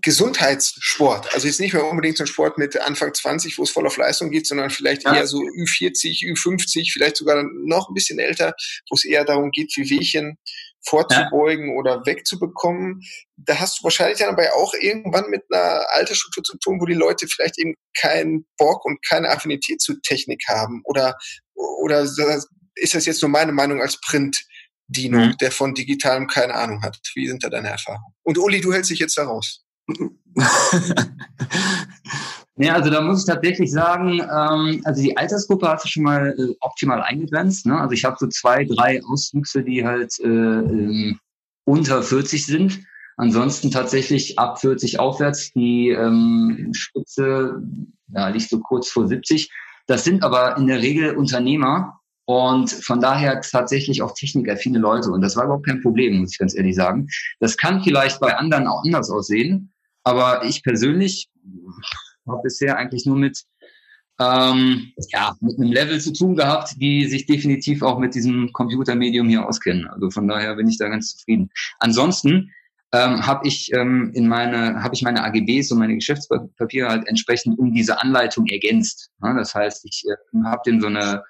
Gesundheitssport. 0.00 1.32
Also 1.34 1.46
jetzt 1.46 1.60
nicht 1.60 1.72
mehr 1.72 1.84
unbedingt 1.84 2.16
so 2.16 2.24
ein 2.24 2.28
Sport 2.28 2.58
mit 2.58 2.76
Anfang 2.76 3.14
20, 3.14 3.58
wo 3.58 3.62
es 3.62 3.70
voll 3.70 3.86
auf 3.86 3.96
Leistung 3.96 4.30
geht, 4.30 4.46
sondern 4.46 4.70
vielleicht 4.70 5.04
ja. 5.04 5.14
eher 5.14 5.26
so 5.26 5.38
Ü40, 5.38 6.24
Ü50, 6.34 6.92
vielleicht 6.92 7.16
sogar 7.16 7.44
noch 7.64 7.88
ein 7.88 7.94
bisschen 7.94 8.18
älter, 8.18 8.54
wo 8.90 8.96
es 8.96 9.04
eher 9.04 9.24
darum 9.24 9.52
geht, 9.52 9.72
wie 9.76 9.88
Wehchen 9.90 10.36
vorzubeugen 10.86 11.70
ja. 11.70 11.74
oder 11.74 12.06
wegzubekommen. 12.06 13.02
Da 13.36 13.58
hast 13.60 13.78
du 13.78 13.84
wahrscheinlich 13.84 14.18
dann 14.18 14.30
dabei 14.30 14.52
auch 14.52 14.74
irgendwann 14.74 15.30
mit 15.30 15.42
einer 15.50 15.84
Altersstruktur 15.90 16.44
zu 16.44 16.58
tun, 16.58 16.80
wo 16.80 16.86
die 16.86 16.94
Leute 16.94 17.26
vielleicht 17.26 17.58
eben 17.58 17.74
keinen 17.98 18.46
Bock 18.58 18.84
und 18.84 19.04
keine 19.04 19.30
Affinität 19.30 19.80
zu 19.80 20.00
Technik 20.00 20.42
haben 20.48 20.82
oder 20.84 21.16
oder 21.54 22.02
ist 22.02 22.94
das 22.94 23.06
jetzt 23.06 23.22
nur 23.22 23.30
meine 23.30 23.52
Meinung 23.52 23.80
als 23.80 24.00
Print-Dino, 24.00 25.18
mhm. 25.18 25.36
der 25.38 25.52
von 25.52 25.74
Digitalem 25.74 26.26
keine 26.26 26.54
Ahnung 26.54 26.82
hat? 26.82 26.98
Wie 27.14 27.28
sind 27.28 27.44
da 27.44 27.48
deine 27.48 27.68
Erfahrungen? 27.68 28.14
Und 28.22 28.38
Uli, 28.38 28.60
du 28.60 28.72
hältst 28.72 28.90
dich 28.90 28.98
jetzt 28.98 29.16
da 29.16 29.24
raus. 29.24 29.64
ja, 32.56 32.74
also 32.74 32.88
da 32.88 33.00
muss 33.00 33.20
ich 33.20 33.26
tatsächlich 33.26 33.72
sagen, 33.72 34.20
ähm, 34.20 34.80
also 34.84 35.02
die 35.02 35.16
Altersgruppe 35.16 35.68
hast 35.68 35.84
du 35.84 35.88
schon 35.88 36.04
mal 36.04 36.34
äh, 36.38 36.54
optimal 36.60 37.02
eingegrenzt. 37.02 37.66
Ne? 37.66 37.78
Also 37.78 37.92
ich 37.92 38.04
habe 38.04 38.16
so 38.18 38.28
zwei, 38.28 38.64
drei 38.64 39.02
Auswüchse, 39.04 39.64
die 39.64 39.84
halt 39.84 40.12
äh, 40.20 40.26
ähm, 40.28 41.18
unter 41.64 42.02
40 42.02 42.46
sind. 42.46 42.80
Ansonsten 43.16 43.70
tatsächlich 43.70 44.38
ab 44.38 44.60
40 44.60 45.00
aufwärts. 45.00 45.52
Die 45.52 45.90
ähm, 45.90 46.70
Spitze 46.74 47.60
ja, 48.12 48.28
liegt 48.28 48.48
so 48.48 48.60
kurz 48.60 48.88
vor 48.88 49.08
70. 49.08 49.50
Das 49.86 50.04
sind 50.04 50.22
aber 50.22 50.56
in 50.56 50.68
der 50.68 50.80
Regel 50.80 51.16
Unternehmer 51.16 52.00
und 52.24 52.70
von 52.70 53.00
daher 53.00 53.40
tatsächlich 53.40 54.00
auch 54.00 54.14
technikaffine 54.14 54.78
Leute. 54.78 55.10
Und 55.10 55.20
das 55.20 55.36
war 55.36 55.44
überhaupt 55.44 55.66
kein 55.66 55.82
Problem, 55.82 56.20
muss 56.20 56.32
ich 56.32 56.38
ganz 56.38 56.54
ehrlich 56.54 56.76
sagen. 56.76 57.08
Das 57.40 57.56
kann 57.56 57.82
vielleicht 57.82 58.20
bei 58.20 58.36
anderen 58.36 58.66
auch 58.66 58.82
anders 58.84 59.10
aussehen, 59.10 59.72
aber 60.04 60.44
ich 60.44 60.62
persönlich 60.62 61.28
habe 62.26 62.42
bisher 62.42 62.76
eigentlich 62.76 63.06
nur 63.06 63.16
mit 63.16 63.44
ähm, 64.20 64.92
ja, 65.08 65.34
mit 65.40 65.58
einem 65.58 65.72
Level 65.72 66.00
zu 66.00 66.12
tun 66.12 66.36
gehabt, 66.36 66.80
die 66.80 67.06
sich 67.06 67.26
definitiv 67.26 67.82
auch 67.82 67.98
mit 67.98 68.14
diesem 68.14 68.52
Computermedium 68.52 69.28
hier 69.28 69.46
auskennen. 69.46 69.88
Also 69.88 70.10
von 70.10 70.28
daher 70.28 70.54
bin 70.54 70.68
ich 70.68 70.78
da 70.78 70.88
ganz 70.88 71.16
zufrieden. 71.16 71.50
Ansonsten 71.80 72.52
ähm, 72.92 73.26
habe 73.26 73.48
ich 73.48 73.72
ähm, 73.72 74.12
in 74.14 74.28
meine 74.28 74.82
habe 74.82 74.94
ich 74.94 75.02
meine 75.02 75.24
AGBs 75.24 75.72
und 75.72 75.78
meine 75.80 75.96
Geschäftspapiere 75.96 76.88
halt 76.88 77.08
entsprechend 77.08 77.58
um 77.58 77.74
diese 77.74 78.00
Anleitung 78.00 78.46
ergänzt. 78.46 79.10
Ja, 79.20 79.34
das 79.34 79.54
heißt, 79.54 79.84
ich 79.84 80.04
äh, 80.06 80.44
habe 80.44 80.62
dem 80.64 80.80
so 80.80 80.86
eine 80.86 81.24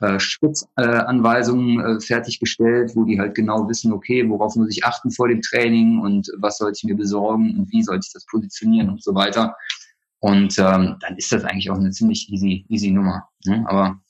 äh, 0.00 0.20
Schutzanweisung 0.20 1.80
äh, 1.80 1.92
äh, 1.94 2.00
fertiggestellt, 2.00 2.92
wo 2.94 3.02
die 3.02 3.18
halt 3.18 3.34
genau 3.34 3.68
wissen, 3.68 3.92
okay, 3.92 4.28
worauf 4.28 4.54
muss 4.54 4.70
ich 4.70 4.84
achten 4.84 5.10
vor 5.10 5.26
dem 5.26 5.42
Training 5.42 5.98
und 5.98 6.30
was 6.38 6.58
sollte 6.58 6.76
ich 6.76 6.84
mir 6.84 6.94
besorgen 6.94 7.58
und 7.58 7.72
wie 7.72 7.82
sollte 7.82 8.06
ich 8.06 8.12
das 8.12 8.24
positionieren 8.26 8.90
und 8.90 9.02
so 9.02 9.16
weiter. 9.16 9.56
Und 10.20 10.58
ähm, 10.58 10.96
dann 11.00 11.16
ist 11.16 11.30
das 11.32 11.44
eigentlich 11.44 11.70
auch 11.70 11.76
eine 11.76 11.90
ziemlich 11.90 12.28
easy, 12.30 12.66
easy 12.68 12.90
Nummer. 12.90 13.28
Ne? 13.44 13.64
Aber 13.68 14.00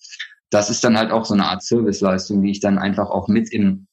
das 0.50 0.70
ist 0.70 0.82
dann 0.82 0.96
halt 0.96 1.10
auch 1.10 1.24
so 1.24 1.34
eine 1.34 1.46
Art 1.46 1.62
Serviceleistung, 1.62 2.42
die 2.42 2.50
ich 2.50 2.60
dann 2.60 2.78
einfach 2.78 3.10
auch 3.10 3.28
mit 3.28 3.52
im 3.52 3.86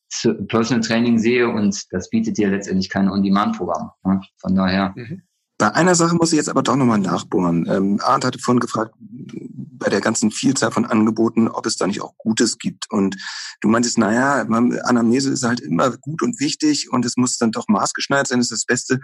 Personal 0.48 0.82
Training 0.82 1.20
sehe 1.20 1.50
und 1.50 1.84
das 1.92 2.10
bietet 2.10 2.38
dir 2.38 2.50
letztendlich 2.50 2.90
kein 2.90 3.10
On-Demand-Programm. 3.10 3.92
Ne? 4.06 4.22
Von 4.38 4.56
daher. 4.56 4.94
Mhm. 4.96 5.24
Bei 5.58 5.74
einer 5.74 5.96
Sache 5.96 6.16
muss 6.16 6.34
ich 6.34 6.38
jetzt 6.38 6.50
aber 6.50 6.64
doch 6.64 6.76
nochmal 6.76 7.00
nachbohren. 7.00 7.66
Ähm, 7.70 8.00
Arndt 8.04 8.26
hatte 8.26 8.40
vorhin 8.40 8.60
gefragt, 8.60 8.94
bei 9.00 9.90
der 9.90 10.02
ganzen 10.02 10.32
Vielzahl 10.32 10.72
von 10.72 10.86
Angeboten, 10.86 11.48
ob 11.48 11.66
es 11.66 11.78
da 11.78 11.88
nicht 11.88 12.02
auch 12.02 12.18
Gutes 12.18 12.58
gibt. 12.58 12.92
Und 12.92 13.16
du 13.62 13.70
meintest, 13.70 13.98
naja, 13.98 14.42
Anamnese 14.42 15.32
ist 15.32 15.44
halt 15.44 15.62
immer 15.62 15.96
gut 15.98 16.22
und 16.22 16.40
wichtig 16.40 16.92
und 16.92 17.06
es 17.06 17.16
muss 17.16 17.38
dann 17.38 17.52
doch 17.52 17.68
maßgeschneidert 17.68 18.28
sein, 18.28 18.40
das 18.40 18.52
ist 18.52 18.64
das 18.64 18.66
Beste. 18.66 19.00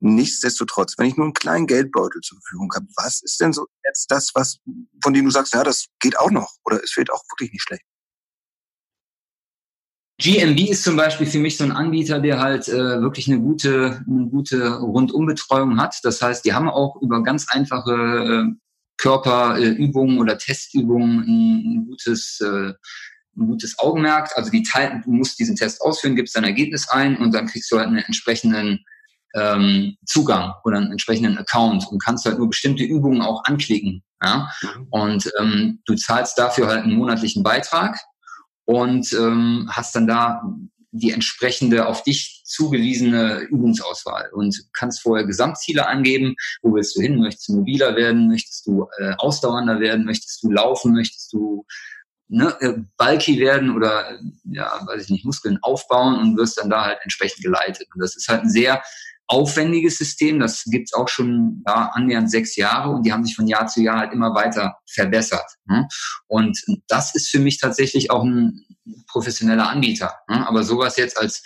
Nichtsdestotrotz, 0.00 0.94
wenn 0.98 1.06
ich 1.06 1.16
nur 1.16 1.26
einen 1.26 1.34
kleinen 1.34 1.66
Geldbeutel 1.66 2.20
zur 2.20 2.38
Verfügung 2.38 2.70
habe, 2.74 2.86
was 2.96 3.22
ist 3.22 3.40
denn 3.40 3.52
so 3.52 3.66
jetzt 3.86 4.10
das, 4.10 4.32
was, 4.34 4.58
von 5.02 5.14
dem 5.14 5.24
du 5.24 5.30
sagst, 5.30 5.54
ja, 5.54 5.64
das 5.64 5.86
geht 6.00 6.18
auch 6.18 6.30
noch 6.30 6.50
oder 6.64 6.82
es 6.82 6.96
wird 6.96 7.10
auch 7.10 7.22
wirklich 7.30 7.52
nicht 7.52 7.62
schlecht? 7.62 7.84
GMB 10.18 10.70
ist 10.70 10.84
zum 10.84 10.96
Beispiel 10.96 11.26
für 11.26 11.38
mich 11.38 11.56
so 11.56 11.64
ein 11.64 11.72
Anbieter, 11.72 12.20
der 12.20 12.38
halt 12.38 12.68
äh, 12.68 13.00
wirklich 13.00 13.26
eine 13.28 13.40
gute, 13.40 14.04
eine 14.08 14.28
gute 14.28 14.76
Rundumbetreuung 14.78 15.80
hat. 15.80 15.98
Das 16.04 16.22
heißt, 16.22 16.44
die 16.44 16.52
haben 16.52 16.68
auch 16.68 17.00
über 17.02 17.22
ganz 17.22 17.46
einfache 17.50 17.92
äh, 17.92 18.54
Körperübungen 18.96 20.16
äh, 20.16 20.20
oder 20.20 20.38
Testübungen 20.38 21.20
ein, 21.20 21.74
ein 21.74 21.86
gutes, 21.88 22.40
äh, 22.40 22.72
ein 23.36 23.46
gutes 23.48 23.76
Augenmerk. 23.80 24.30
Also 24.36 24.50
die 24.50 24.62
Teil, 24.62 25.02
du 25.04 25.10
musst 25.10 25.38
diesen 25.40 25.56
Test 25.56 25.80
ausführen, 25.80 26.14
gibst 26.14 26.36
dein 26.36 26.44
Ergebnis 26.44 26.88
ein 26.88 27.16
und 27.16 27.34
dann 27.34 27.46
kriegst 27.46 27.72
du 27.72 27.78
halt 27.78 27.88
einen 27.88 27.98
entsprechenden 27.98 28.84
ähm, 29.34 29.96
Zugang 30.06 30.54
oder 30.64 30.78
einen 30.78 30.92
entsprechenden 30.92 31.38
Account 31.38 31.86
und 31.90 32.02
kannst 32.02 32.24
halt 32.24 32.38
nur 32.38 32.48
bestimmte 32.48 32.84
Übungen 32.84 33.20
auch 33.20 33.44
anklicken. 33.44 34.02
Ja? 34.22 34.48
Mhm. 34.62 34.86
Und 34.90 35.32
ähm, 35.40 35.80
du 35.86 35.94
zahlst 35.94 36.38
dafür 36.38 36.68
halt 36.68 36.84
einen 36.84 36.96
monatlichen 36.96 37.42
Beitrag 37.42 37.98
und 38.64 39.12
ähm, 39.12 39.68
hast 39.70 39.94
dann 39.94 40.06
da 40.06 40.42
die 40.96 41.10
entsprechende 41.10 41.88
auf 41.88 42.04
dich 42.04 42.42
zugewiesene 42.44 43.40
Übungsauswahl 43.40 44.30
und 44.32 44.56
kannst 44.72 45.02
vorher 45.02 45.26
Gesamtziele 45.26 45.88
angeben. 45.88 46.36
Wo 46.62 46.72
willst 46.72 46.96
du 46.96 47.00
hin? 47.00 47.20
Möchtest 47.20 47.48
du 47.48 47.56
mobiler 47.56 47.96
werden? 47.96 48.28
Möchtest 48.28 48.66
du 48.66 48.86
äh, 48.98 49.14
ausdauernder 49.18 49.80
werden? 49.80 50.04
Möchtest 50.04 50.42
du 50.44 50.52
laufen? 50.52 50.92
Möchtest 50.92 51.32
du 51.32 51.66
ne, 52.28 52.56
äh, 52.60 52.74
bulky 52.96 53.40
werden 53.40 53.74
oder 53.74 54.18
ja, 54.44 54.80
weiß 54.86 55.04
ich 55.04 55.10
nicht, 55.10 55.24
Muskeln 55.24 55.58
aufbauen 55.62 56.18
und 56.18 56.36
wirst 56.36 56.58
dann 56.58 56.70
da 56.70 56.84
halt 56.84 56.98
entsprechend 57.02 57.42
geleitet. 57.42 57.88
Und 57.92 58.00
das 58.00 58.14
ist 58.16 58.28
halt 58.28 58.42
ein 58.42 58.50
sehr 58.50 58.82
aufwendiges 59.26 59.98
System. 59.98 60.40
Das 60.40 60.64
gibt's 60.64 60.92
auch 60.94 61.08
schon 61.08 61.62
ja, 61.66 61.90
annähernd 61.92 62.30
sechs 62.30 62.56
Jahre 62.56 62.90
und 62.90 63.04
die 63.04 63.12
haben 63.12 63.24
sich 63.24 63.36
von 63.36 63.46
Jahr 63.46 63.66
zu 63.66 63.82
Jahr 63.82 63.98
halt 63.98 64.12
immer 64.12 64.34
weiter 64.34 64.76
verbessert. 64.88 65.46
Ne? 65.66 65.88
Und 66.26 66.58
das 66.88 67.14
ist 67.14 67.30
für 67.30 67.38
mich 67.38 67.58
tatsächlich 67.58 68.10
auch 68.10 68.22
ein 68.22 68.64
professioneller 69.08 69.68
Anbieter. 69.68 70.14
Ne? 70.28 70.46
Aber 70.46 70.62
sowas 70.62 70.96
jetzt 70.96 71.18
als 71.18 71.42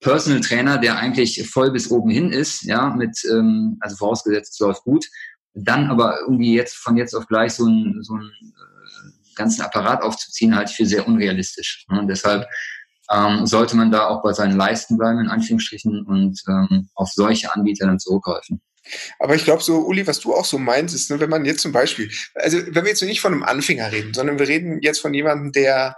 Personal 0.00 0.40
Trainer, 0.40 0.78
der 0.78 0.96
eigentlich 0.96 1.48
voll 1.48 1.72
bis 1.72 1.90
oben 1.90 2.10
hin 2.10 2.30
ist, 2.30 2.62
ja, 2.62 2.90
mit, 2.90 3.18
ähm, 3.30 3.78
also 3.80 3.96
vorausgesetzt, 3.96 4.52
es 4.52 4.60
läuft 4.60 4.84
gut, 4.84 5.06
dann 5.54 5.90
aber 5.90 6.20
irgendwie 6.20 6.54
jetzt 6.54 6.76
von 6.76 6.96
jetzt 6.96 7.14
auf 7.14 7.26
gleich 7.26 7.54
so 7.54 7.66
ein, 7.66 7.98
so 8.02 8.14
ein 8.14 8.30
ganzen 9.34 9.62
Apparat 9.62 10.02
aufzuziehen, 10.02 10.54
halte 10.54 10.70
ich 10.70 10.76
für 10.76 10.86
sehr 10.86 11.06
unrealistisch. 11.06 11.84
Und 11.88 12.08
deshalb 12.08 12.46
ähm, 13.10 13.46
sollte 13.46 13.76
man 13.76 13.90
da 13.90 14.08
auch 14.08 14.22
bei 14.22 14.32
seinen 14.32 14.56
Leisten 14.56 14.98
bleiben, 14.98 15.20
in 15.20 15.28
Anführungsstrichen, 15.28 16.04
und 16.04 16.42
ähm, 16.48 16.88
auf 16.94 17.10
solche 17.12 17.54
Anbieter 17.54 17.86
dann 17.86 17.98
zurückgreifen. 17.98 18.60
Aber 19.18 19.34
ich 19.34 19.44
glaube 19.44 19.62
so, 19.62 19.86
Uli, 19.86 20.06
was 20.06 20.20
du 20.20 20.34
auch 20.34 20.44
so 20.44 20.58
meinst, 20.58 20.94
ist, 20.94 21.10
ne, 21.10 21.20
wenn 21.20 21.30
man 21.30 21.44
jetzt 21.44 21.60
zum 21.60 21.72
Beispiel, 21.72 22.10
also 22.34 22.58
wenn 22.68 22.84
wir 22.84 22.90
jetzt 22.90 23.02
nicht 23.02 23.20
von 23.20 23.32
einem 23.32 23.42
Anfänger 23.42 23.92
reden, 23.92 24.14
sondern 24.14 24.38
wir 24.38 24.48
reden 24.48 24.80
jetzt 24.80 25.00
von 25.00 25.12
jemandem, 25.14 25.52
der 25.52 25.96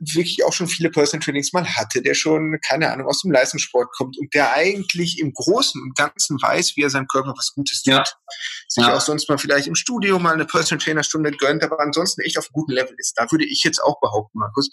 wirklich 0.00 0.44
auch 0.44 0.52
schon 0.52 0.68
viele 0.68 0.90
Personal 0.90 1.24
Trainings 1.24 1.52
mal 1.52 1.66
hatte, 1.66 2.02
der 2.02 2.14
schon, 2.14 2.58
keine 2.66 2.90
Ahnung, 2.90 3.06
aus 3.06 3.22
dem 3.22 3.32
Leistungssport 3.32 3.88
kommt 3.96 4.18
und 4.18 4.32
der 4.34 4.52
eigentlich 4.52 5.18
im 5.18 5.32
Großen 5.32 5.80
und 5.80 5.96
Ganzen 5.96 6.40
weiß, 6.40 6.76
wie 6.76 6.82
er 6.82 6.90
seinem 6.90 7.06
Körper 7.06 7.34
was 7.36 7.52
Gutes 7.54 7.82
tut. 7.82 7.94
Ja. 7.94 8.04
Sich 8.68 8.84
ja. 8.84 8.96
auch 8.96 9.00
sonst 9.00 9.28
mal 9.28 9.38
vielleicht 9.38 9.66
im 9.66 9.74
Studio 9.74 10.18
mal 10.18 10.34
eine 10.34 10.44
Personal 10.44 10.82
Trainer 10.82 11.02
Stunde 11.02 11.30
gönnt, 11.32 11.62
aber 11.62 11.80
ansonsten 11.80 12.22
echt 12.22 12.38
auf 12.38 12.46
einem 12.46 12.52
guten 12.52 12.72
Level 12.72 12.94
ist. 12.98 13.14
Da 13.16 13.30
würde 13.30 13.44
ich 13.44 13.62
jetzt 13.64 13.82
auch 13.82 14.00
behaupten, 14.00 14.38
Markus, 14.38 14.70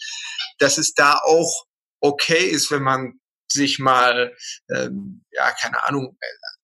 dass 0.60 0.78
es 0.78 0.94
da 0.94 1.20
auch 1.24 1.66
okay 2.02 2.46
ist, 2.46 2.72
wenn 2.72 2.84
man 2.84 3.20
sich 3.52 3.80
mal, 3.80 4.36
ähm, 4.74 5.26
ja, 5.32 5.52
keine 5.52 5.86
Ahnung, 5.86 6.18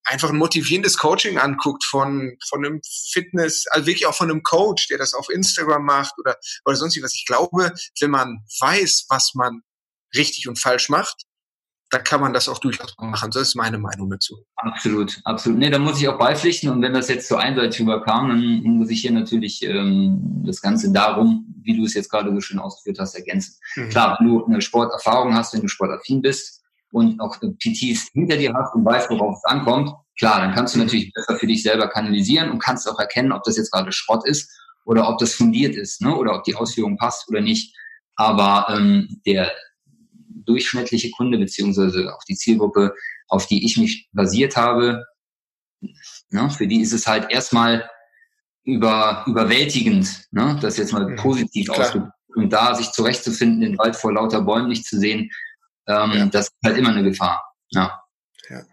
einfach 0.06 0.30
ein 0.30 0.38
motivierendes 0.38 0.98
Coaching 0.98 1.38
anguckt 1.38 1.84
von, 1.84 2.38
von 2.48 2.66
einem 2.66 2.82
Fitness, 3.12 3.66
also 3.72 3.88
wirklich 3.88 4.06
auch 4.06 4.16
von 4.16 4.30
einem 4.30 4.44
Coach, 4.44 4.88
der 4.88 4.98
das 4.98 5.14
auf 5.14 5.30
Instagram 5.30 5.84
macht 5.84 6.14
oder, 6.20 6.38
oder 6.66 6.76
sonst 6.76 7.02
was. 7.02 7.16
Ich 7.16 7.26
glaube, 7.26 7.74
wenn 8.00 8.12
man 8.12 8.44
weiß, 8.60 9.08
was 9.10 9.34
man 9.34 9.62
richtig 10.16 10.48
und 10.48 10.60
falsch 10.60 10.90
macht, 10.90 11.24
dann 11.92 12.04
kann 12.04 12.20
man 12.20 12.34
das 12.34 12.50
auch 12.50 12.58
durchaus 12.58 12.96
machen. 12.98 13.32
Das 13.32 13.50
ist 13.50 13.56
meine 13.56 13.78
Meinung 13.78 14.10
dazu. 14.10 14.44
Absolut, 14.56 15.22
absolut. 15.24 15.60
Nee, 15.60 15.70
da 15.70 15.80
muss 15.80 16.00
ich 16.00 16.08
auch 16.08 16.18
beipflichten. 16.18 16.70
Und 16.70 16.82
wenn 16.82 16.94
das 16.94 17.10
jetzt 17.10 17.28
so 17.28 17.36
einseitig 17.36 17.80
überkam, 17.80 18.30
dann 18.30 18.64
muss 18.64 18.90
ich 18.90 19.02
hier 19.02 19.12
natürlich 19.12 19.64
ähm, 19.64 20.44
das 20.46 20.62
Ganze 20.62 20.92
darum, 20.92 21.46
wie 21.62 21.78
du 21.78 21.86
es 21.86 21.94
jetzt 21.94 22.10
gerade 22.10 22.34
so 22.34 22.42
schön 22.42 22.60
ausgeführt 22.60 23.00
hast, 23.00 23.16
ergänzen. 23.16 23.56
Mhm. 23.76 23.90
Klar, 23.90 24.18
wenn 24.20 24.28
du 24.28 24.46
eine 24.46 24.62
Sporterfahrung 24.62 25.36
hast, 25.36 25.54
wenn 25.54 25.62
du 25.62 25.68
sportaffin 25.68 26.22
bist, 26.22 26.64
und 26.96 27.20
auch 27.20 27.38
PTs 27.42 28.12
hinter 28.14 28.38
dir 28.38 28.54
hast 28.54 28.74
und 28.74 28.86
weißt, 28.86 29.10
worauf 29.10 29.36
es 29.36 29.44
ankommt, 29.44 29.92
klar, 30.18 30.40
dann 30.40 30.56
kannst 30.56 30.76
du 30.76 30.80
natürlich 30.80 31.12
besser 31.12 31.38
für 31.38 31.46
dich 31.46 31.62
selber 31.62 31.90
kanalisieren 31.90 32.50
und 32.50 32.60
kannst 32.60 32.90
auch 32.90 32.98
erkennen, 32.98 33.34
ob 33.34 33.44
das 33.44 33.58
jetzt 33.58 33.72
gerade 33.72 33.92
Schrott 33.92 34.26
ist 34.26 34.50
oder 34.86 35.10
ob 35.10 35.18
das 35.18 35.34
fundiert 35.34 35.76
ist, 35.76 36.02
ne? 36.02 36.16
oder 36.16 36.34
ob 36.34 36.46
die 36.46 36.56
Ausführung 36.56 36.96
passt 36.96 37.28
oder 37.28 37.42
nicht. 37.42 37.76
Aber 38.16 38.68
ähm, 38.70 39.22
der 39.26 39.52
durchschnittliche 40.46 41.12
Kunde 41.12 41.38
beziehungsweise 41.38 42.16
auch 42.16 42.24
die 42.30 42.36
Zielgruppe, 42.36 42.94
auf 43.28 43.46
die 43.46 43.66
ich 43.66 43.76
mich 43.76 44.08
basiert 44.14 44.56
habe, 44.56 45.04
ne, 46.30 46.50
für 46.50 46.66
die 46.66 46.80
ist 46.80 46.94
es 46.94 47.08
halt 47.08 47.30
erstmal 47.30 47.90
über, 48.64 49.26
überwältigend, 49.28 50.28
ne, 50.32 50.58
das 50.62 50.78
jetzt 50.78 50.94
mal 50.94 51.14
positiv 51.16 51.72
ausgedrückt. 51.72 52.14
Und 52.38 52.54
da 52.54 52.74
sich 52.74 52.92
zurechtzufinden, 52.92 53.60
den 53.62 53.78
Wald 53.78 53.98
vor 53.98 54.14
lauter 54.14 54.42
Bäumen 54.42 54.70
nicht 54.70 54.86
zu 54.86 54.98
sehen, 54.98 55.30
ähm, 55.88 56.12
ja. 56.14 56.26
Das 56.28 56.46
ist 56.48 56.54
halt 56.64 56.78
immer 56.78 56.90
eine 56.90 57.04
Gefahr. 57.04 57.44
Ja. 57.70 58.02
ja. 58.50 58.64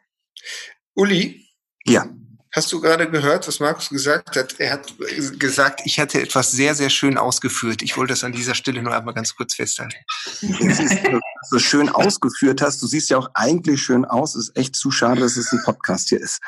Uli? 0.95 1.47
Ja. 1.85 2.07
Hast 2.55 2.71
du 2.71 2.83
gerade 2.83 3.11
gehört, 3.11 3.49
was 3.49 3.61
Markus 3.61 3.89
gesagt 3.89 4.37
hat? 4.37 4.57
Er 4.59 4.73
hat 4.73 4.93
gesagt, 5.39 5.81
ich 5.87 5.99
hatte 5.99 6.21
etwas 6.21 6.53
sehr, 6.53 6.75
sehr 6.75 6.91
schön 6.91 7.17
ausgeführt. 7.17 7.81
Ich 7.81 7.97
wollte 7.97 8.13
das 8.13 8.25
an 8.25 8.33
dieser 8.33 8.55
Stelle 8.55 8.83
nur 8.83 8.95
einmal 8.95 9.15
ganz 9.15 9.35
kurz 9.35 9.55
festhalten. 9.55 9.97
dass 10.43 10.79
du 10.79 11.21
so 11.51 11.59
schön 11.59 11.89
ausgeführt 11.89 12.61
hast. 12.61 12.83
Du 12.83 12.87
siehst 12.87 13.09
ja 13.09 13.17
auch 13.17 13.31
eigentlich 13.33 13.83
schön 13.83 14.05
aus. 14.05 14.37
Ist 14.37 14.55
echt 14.55 14.77
zu 14.77 14.91
schade, 14.91 15.23
dass 15.23 15.39
es 15.39 15.51
ein 15.51 15.63
Podcast 15.65 16.11
hier 16.11 16.21
ist. 16.21 16.41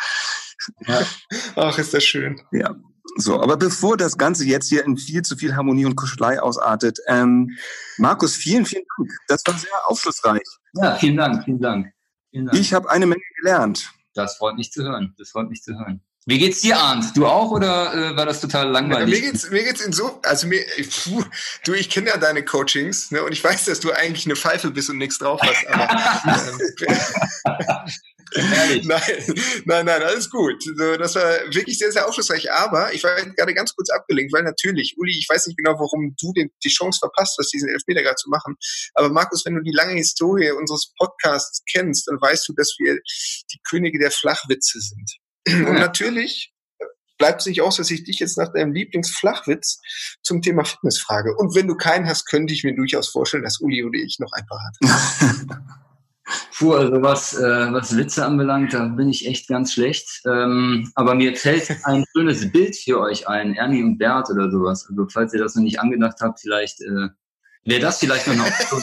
Ja. 0.86 1.06
Ach, 1.56 1.78
ist 1.78 1.94
das 1.94 2.04
schön. 2.04 2.38
Ja. 2.52 2.74
So, 3.16 3.40
aber 3.40 3.56
bevor 3.56 3.96
das 3.96 4.16
Ganze 4.16 4.44
jetzt 4.44 4.68
hier 4.68 4.84
in 4.84 4.96
viel 4.96 5.22
zu 5.22 5.36
viel 5.36 5.54
Harmonie 5.54 5.84
und 5.84 5.94
Kuschelei 5.94 6.40
ausartet, 6.40 6.98
ähm, 7.06 7.50
Markus, 7.98 8.34
vielen, 8.34 8.64
vielen 8.64 8.84
Dank. 8.96 9.10
Das 9.28 9.42
war 9.46 9.58
sehr 9.58 9.70
aufschlussreich. 9.86 10.42
Ja, 10.74 10.96
vielen 10.96 11.16
Dank, 11.16 11.44
vielen 11.44 11.60
Dank. 11.60 11.92
Vielen 12.30 12.46
Dank. 12.46 12.58
Ich 12.58 12.72
habe 12.72 12.90
eine 12.90 13.06
Menge 13.06 13.22
gelernt. 13.40 13.92
Das 14.14 14.36
freut 14.36 14.56
mich 14.56 14.72
zu 14.72 14.82
hören. 14.82 15.14
Das 15.18 15.30
freut 15.30 15.48
mich 15.48 15.62
zu 15.62 15.74
hören. 15.78 16.02
Wie 16.26 16.38
geht's 16.38 16.62
dir, 16.62 16.78
Arndt? 16.78 17.16
Du 17.16 17.26
auch 17.26 17.50
oder 17.50 17.92
äh, 17.92 18.16
war 18.16 18.24
das 18.24 18.40
total 18.40 18.70
langweilig? 18.70 19.14
Ja, 19.14 19.20
mir 19.20 19.30
geht's, 19.30 19.50
mir 19.50 19.62
geht's 19.62 19.82
in 19.82 19.92
so, 19.92 20.20
also 20.22 20.46
mir, 20.46 20.64
puh, 21.04 21.22
du, 21.66 21.74
ich 21.74 21.90
kenne 21.90 22.08
ja 22.08 22.16
deine 22.16 22.42
Coachings, 22.44 23.10
ne, 23.10 23.22
und 23.22 23.32
ich 23.32 23.44
weiß, 23.44 23.66
dass 23.66 23.80
du 23.80 23.92
eigentlich 23.92 24.24
eine 24.24 24.34
Pfeife 24.34 24.70
bist 24.70 24.88
und 24.88 24.96
nichts 24.96 25.18
drauf 25.18 25.40
hast, 25.42 25.66
aber 25.66 25.88
ähm, 27.46 27.94
nein, 28.84 29.12
nein, 29.64 29.86
nein, 29.86 30.02
alles 30.02 30.28
gut. 30.28 30.60
Das 30.98 31.14
war 31.14 31.54
wirklich 31.54 31.78
sehr, 31.78 31.92
sehr 31.92 32.08
aufschlussreich. 32.08 32.50
Aber 32.50 32.92
ich 32.92 33.04
war 33.04 33.14
gerade 33.14 33.54
ganz 33.54 33.74
kurz 33.74 33.90
abgelenkt, 33.90 34.32
weil 34.32 34.42
natürlich, 34.42 34.96
Uli, 34.98 35.16
ich 35.16 35.28
weiß 35.28 35.46
nicht 35.46 35.56
genau, 35.56 35.78
warum 35.78 36.16
du 36.20 36.32
den, 36.32 36.50
die 36.64 36.68
Chance 36.68 36.98
verpasst 36.98 37.36
hast, 37.38 37.52
diesen 37.52 37.68
Elfmeter 37.68 38.02
gerade 38.02 38.16
zu 38.16 38.28
machen. 38.30 38.56
Aber 38.94 39.08
Markus, 39.10 39.44
wenn 39.44 39.54
du 39.54 39.62
die 39.62 39.72
lange 39.72 39.94
Historie 39.94 40.50
unseres 40.50 40.92
Podcasts 40.98 41.62
kennst, 41.70 42.08
dann 42.08 42.20
weißt 42.20 42.48
du, 42.48 42.54
dass 42.54 42.74
wir 42.78 42.98
die 43.52 43.60
Könige 43.68 43.98
der 44.00 44.10
Flachwitze 44.10 44.80
sind. 44.80 45.23
Und 45.46 45.74
natürlich 45.74 46.54
bleibt 47.18 47.40
es 47.40 47.46
nicht 47.46 47.62
aus, 47.62 47.76
dass 47.76 47.90
ich 47.90 48.04
dich 48.04 48.18
jetzt 48.18 48.38
nach 48.38 48.52
deinem 48.52 48.72
Lieblingsflachwitz 48.72 49.80
zum 50.22 50.42
Thema 50.42 50.64
Fitness 50.64 50.98
frage. 50.98 51.34
Und 51.36 51.54
wenn 51.54 51.68
du 51.68 51.76
keinen 51.76 52.06
hast, 52.06 52.26
könnte 52.26 52.52
ich 52.52 52.64
mir 52.64 52.74
durchaus 52.74 53.08
vorstellen, 53.08 53.44
dass 53.44 53.60
Uli 53.60 53.84
oder 53.84 53.98
ich 53.98 54.18
noch 54.18 54.32
ein 54.32 54.46
paar 54.46 54.60
hat. 54.64 55.58
Puh, 56.56 56.72
also 56.72 57.02
was, 57.02 57.34
äh, 57.34 57.72
was 57.72 57.96
Witze 57.96 58.24
anbelangt, 58.24 58.72
da 58.72 58.86
bin 58.86 59.10
ich 59.10 59.26
echt 59.26 59.48
ganz 59.48 59.74
schlecht. 59.74 60.22
Ähm, 60.26 60.90
aber 60.94 61.14
mir 61.14 61.36
fällt 61.36 61.70
ein 61.84 62.04
schönes 62.12 62.50
Bild 62.50 62.76
für 62.76 63.00
euch 63.00 63.28
ein, 63.28 63.54
Ernie 63.54 63.82
und 63.82 63.98
Bert 63.98 64.30
oder 64.30 64.50
sowas. 64.50 64.86
Also 64.88 65.06
falls 65.08 65.34
ihr 65.34 65.40
das 65.40 65.54
noch 65.54 65.62
nicht 65.62 65.80
angedacht 65.80 66.18
habt, 66.20 66.40
vielleicht 66.40 66.80
äh, 66.80 67.08
wäre 67.64 67.80
das 67.80 67.98
vielleicht 67.98 68.26
noch 68.26 68.34
eine 68.34 68.44
Option. 68.44 68.82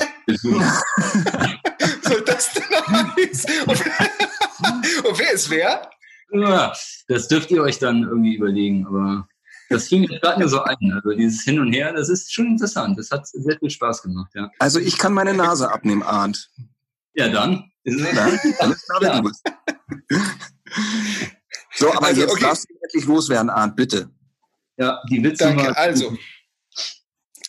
Soll 2.04 2.22
das 2.26 2.54
denn 2.54 2.64
noch 2.70 3.16
nichts? 3.16 3.46
Und, 3.66 3.86
und 5.10 5.20
wer 5.20 5.32
ist 5.32 5.50
wer? 5.50 5.90
Ja, 6.34 6.74
das 7.08 7.28
dürft 7.28 7.52
ihr 7.52 7.62
euch 7.62 7.80
dann 7.80 8.04
irgendwie 8.04 8.36
überlegen, 8.36 8.86
aber 8.88 9.28
das 9.70 9.88
fiel 9.88 10.02
mir 10.02 10.20
gerade 10.20 10.40
nur 10.40 10.50
so 10.50 10.62
ein. 10.64 10.94
Also 10.94 11.12
dieses 11.12 11.44
Hin 11.44 11.60
und 11.60 11.72
Her, 11.74 11.94
das 11.94 12.10
ist 12.10 12.34
schon 12.34 12.48
interessant. 12.48 12.98
Das 13.00 13.12
hat 13.12 13.28
sehr 13.28 13.58
viel 13.58 13.70
Spaß 13.70 14.02
gemacht, 14.02 14.32
ja. 14.36 14.50
Also 14.60 14.80
ich 14.80 14.98
kann 14.98 15.14
meine 15.14 15.34
Nase 15.34 15.72
abnehmen, 15.72 16.04
Arndt. 16.04 16.50
Ja, 17.14 17.30
dann. 17.30 17.72
Dann. 17.84 18.40
Alles 18.60 18.86
klar, 18.86 19.02
ja. 19.02 19.24
So, 21.74 21.94
aber 21.94 22.08
also, 22.08 22.22
jetzt 22.22 22.32
okay. 22.32 22.44
darfst 22.44 22.70
du 22.70 22.74
endlich 22.82 23.06
loswerden, 23.06 23.50
Arndt, 23.50 23.76
bitte. 23.76 24.10
Ja, 24.78 25.02
die 25.10 25.24
Witze. 25.24 25.46
Danke. 25.46 25.76
Also, 25.78 26.18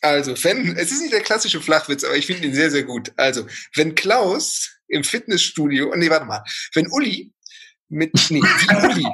also, 0.01 0.45
wenn, 0.45 0.77
es 0.77 0.91
ist 0.91 1.01
nicht 1.01 1.13
der 1.13 1.21
klassische 1.21 1.61
Flachwitz, 1.61 2.05
aber 2.05 2.17
ich 2.17 2.27
finde 2.27 2.47
ihn 2.47 2.55
sehr, 2.55 2.71
sehr 2.71 2.85
gut. 2.85 3.13
Also, 3.17 3.47
wenn 3.75 3.95
Klaus 3.95 4.71
im 4.89 5.05
Fitnessstudio, 5.05 5.95
nee, 5.97 6.11
warte 6.11 6.27
mal, 6.27 6.45
wenn 6.75 6.89
Uli 6.89 7.33
mit, 7.93 8.13
nee, 8.31 8.41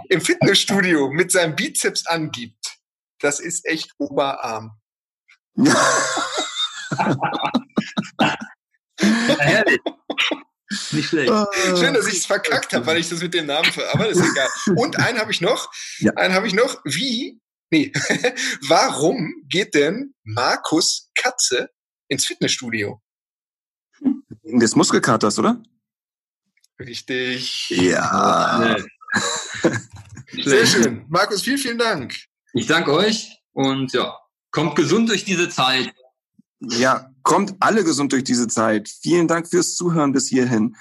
im 0.09 0.21
Fitnessstudio 0.21 1.11
mit 1.11 1.33
seinem 1.33 1.57
Bizeps 1.57 2.07
angibt, 2.07 2.79
das 3.21 3.41
ist 3.41 3.67
echt 3.67 3.93
Oberarm. 3.99 4.79
herrlich. 8.99 9.81
Nicht 10.93 11.09
schlecht. 11.09 11.31
Ah. 11.31 11.49
Schön, 11.77 11.95
dass 11.95 12.07
ich 12.07 12.19
es 12.19 12.27
verkackt 12.27 12.73
habe, 12.73 12.87
weil 12.87 12.99
ich 12.99 13.09
das 13.09 13.21
mit 13.21 13.35
dem 13.35 13.47
Namen 13.47 13.73
ver 13.73 13.93
aber 13.93 14.07
das 14.07 14.19
ist 14.19 14.31
egal. 14.31 14.49
Und 14.77 14.99
einen 14.99 15.19
habe 15.19 15.33
ich 15.33 15.41
noch. 15.41 15.73
Ja. 15.99 16.13
Einen 16.13 16.35
habe 16.35 16.47
ich 16.47 16.55
noch. 16.55 16.81
Wie? 16.85 17.41
Nee. 17.71 17.91
Warum 18.69 19.35
geht 19.49 19.75
denn 19.75 20.15
Markus 20.25 21.11
Katze 21.15 21.71
ins 22.09 22.27
Fitnessstudio? 22.27 23.03
Wegen 24.43 24.61
des 24.61 24.77
Muskelkaters, 24.77 25.39
oder? 25.39 25.63
Richtig. 26.81 27.71
Ja. 27.71 28.77
Sehr 30.45 30.67
schön. 30.67 31.05
Markus, 31.09 31.43
vielen, 31.43 31.59
vielen 31.59 31.79
Dank. 31.79 32.15
Ich 32.53 32.67
danke 32.67 32.93
euch 32.93 33.39
und 33.53 33.93
ja, 33.93 34.17
kommt 34.51 34.77
gesund 34.77 35.09
durch 35.09 35.25
diese 35.25 35.49
Zeit. 35.49 35.93
Ja, 36.61 37.11
kommt 37.23 37.55
alle 37.61 37.85
gesund 37.85 38.13
durch 38.13 38.25
diese 38.25 38.49
Zeit. 38.49 38.89
Vielen 38.89 39.29
Dank 39.29 39.49
fürs 39.49 39.77
Zuhören 39.77 40.13
bis 40.13 40.29
hierhin. 40.29 40.77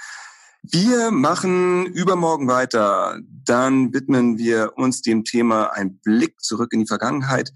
Wir 0.63 1.11
machen 1.11 1.85
übermorgen 1.85 2.47
weiter. 2.47 3.19
Dann 3.45 3.93
widmen 3.93 4.37
wir 4.37 4.73
uns 4.75 5.01
dem 5.01 5.23
Thema 5.23 5.71
ein 5.73 5.99
Blick 5.99 6.41
zurück 6.41 6.73
in 6.73 6.81
die 6.81 6.87
Vergangenheit. 6.87 7.53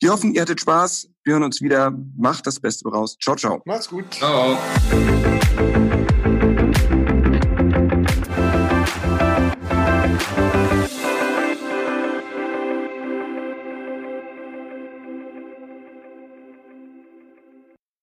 Wir 0.00 0.12
hoffen, 0.12 0.34
ihr 0.34 0.42
hattet 0.42 0.60
Spaß. 0.60 1.08
Wir 1.24 1.34
hören 1.34 1.44
uns 1.44 1.62
wieder. 1.62 1.92
Macht 2.16 2.46
das 2.46 2.60
Beste 2.60 2.88
raus. 2.88 3.16
Ciao, 3.20 3.34
ciao. 3.34 3.62
Macht's 3.64 3.88
gut. 3.88 4.04
Ciao. 4.12 4.58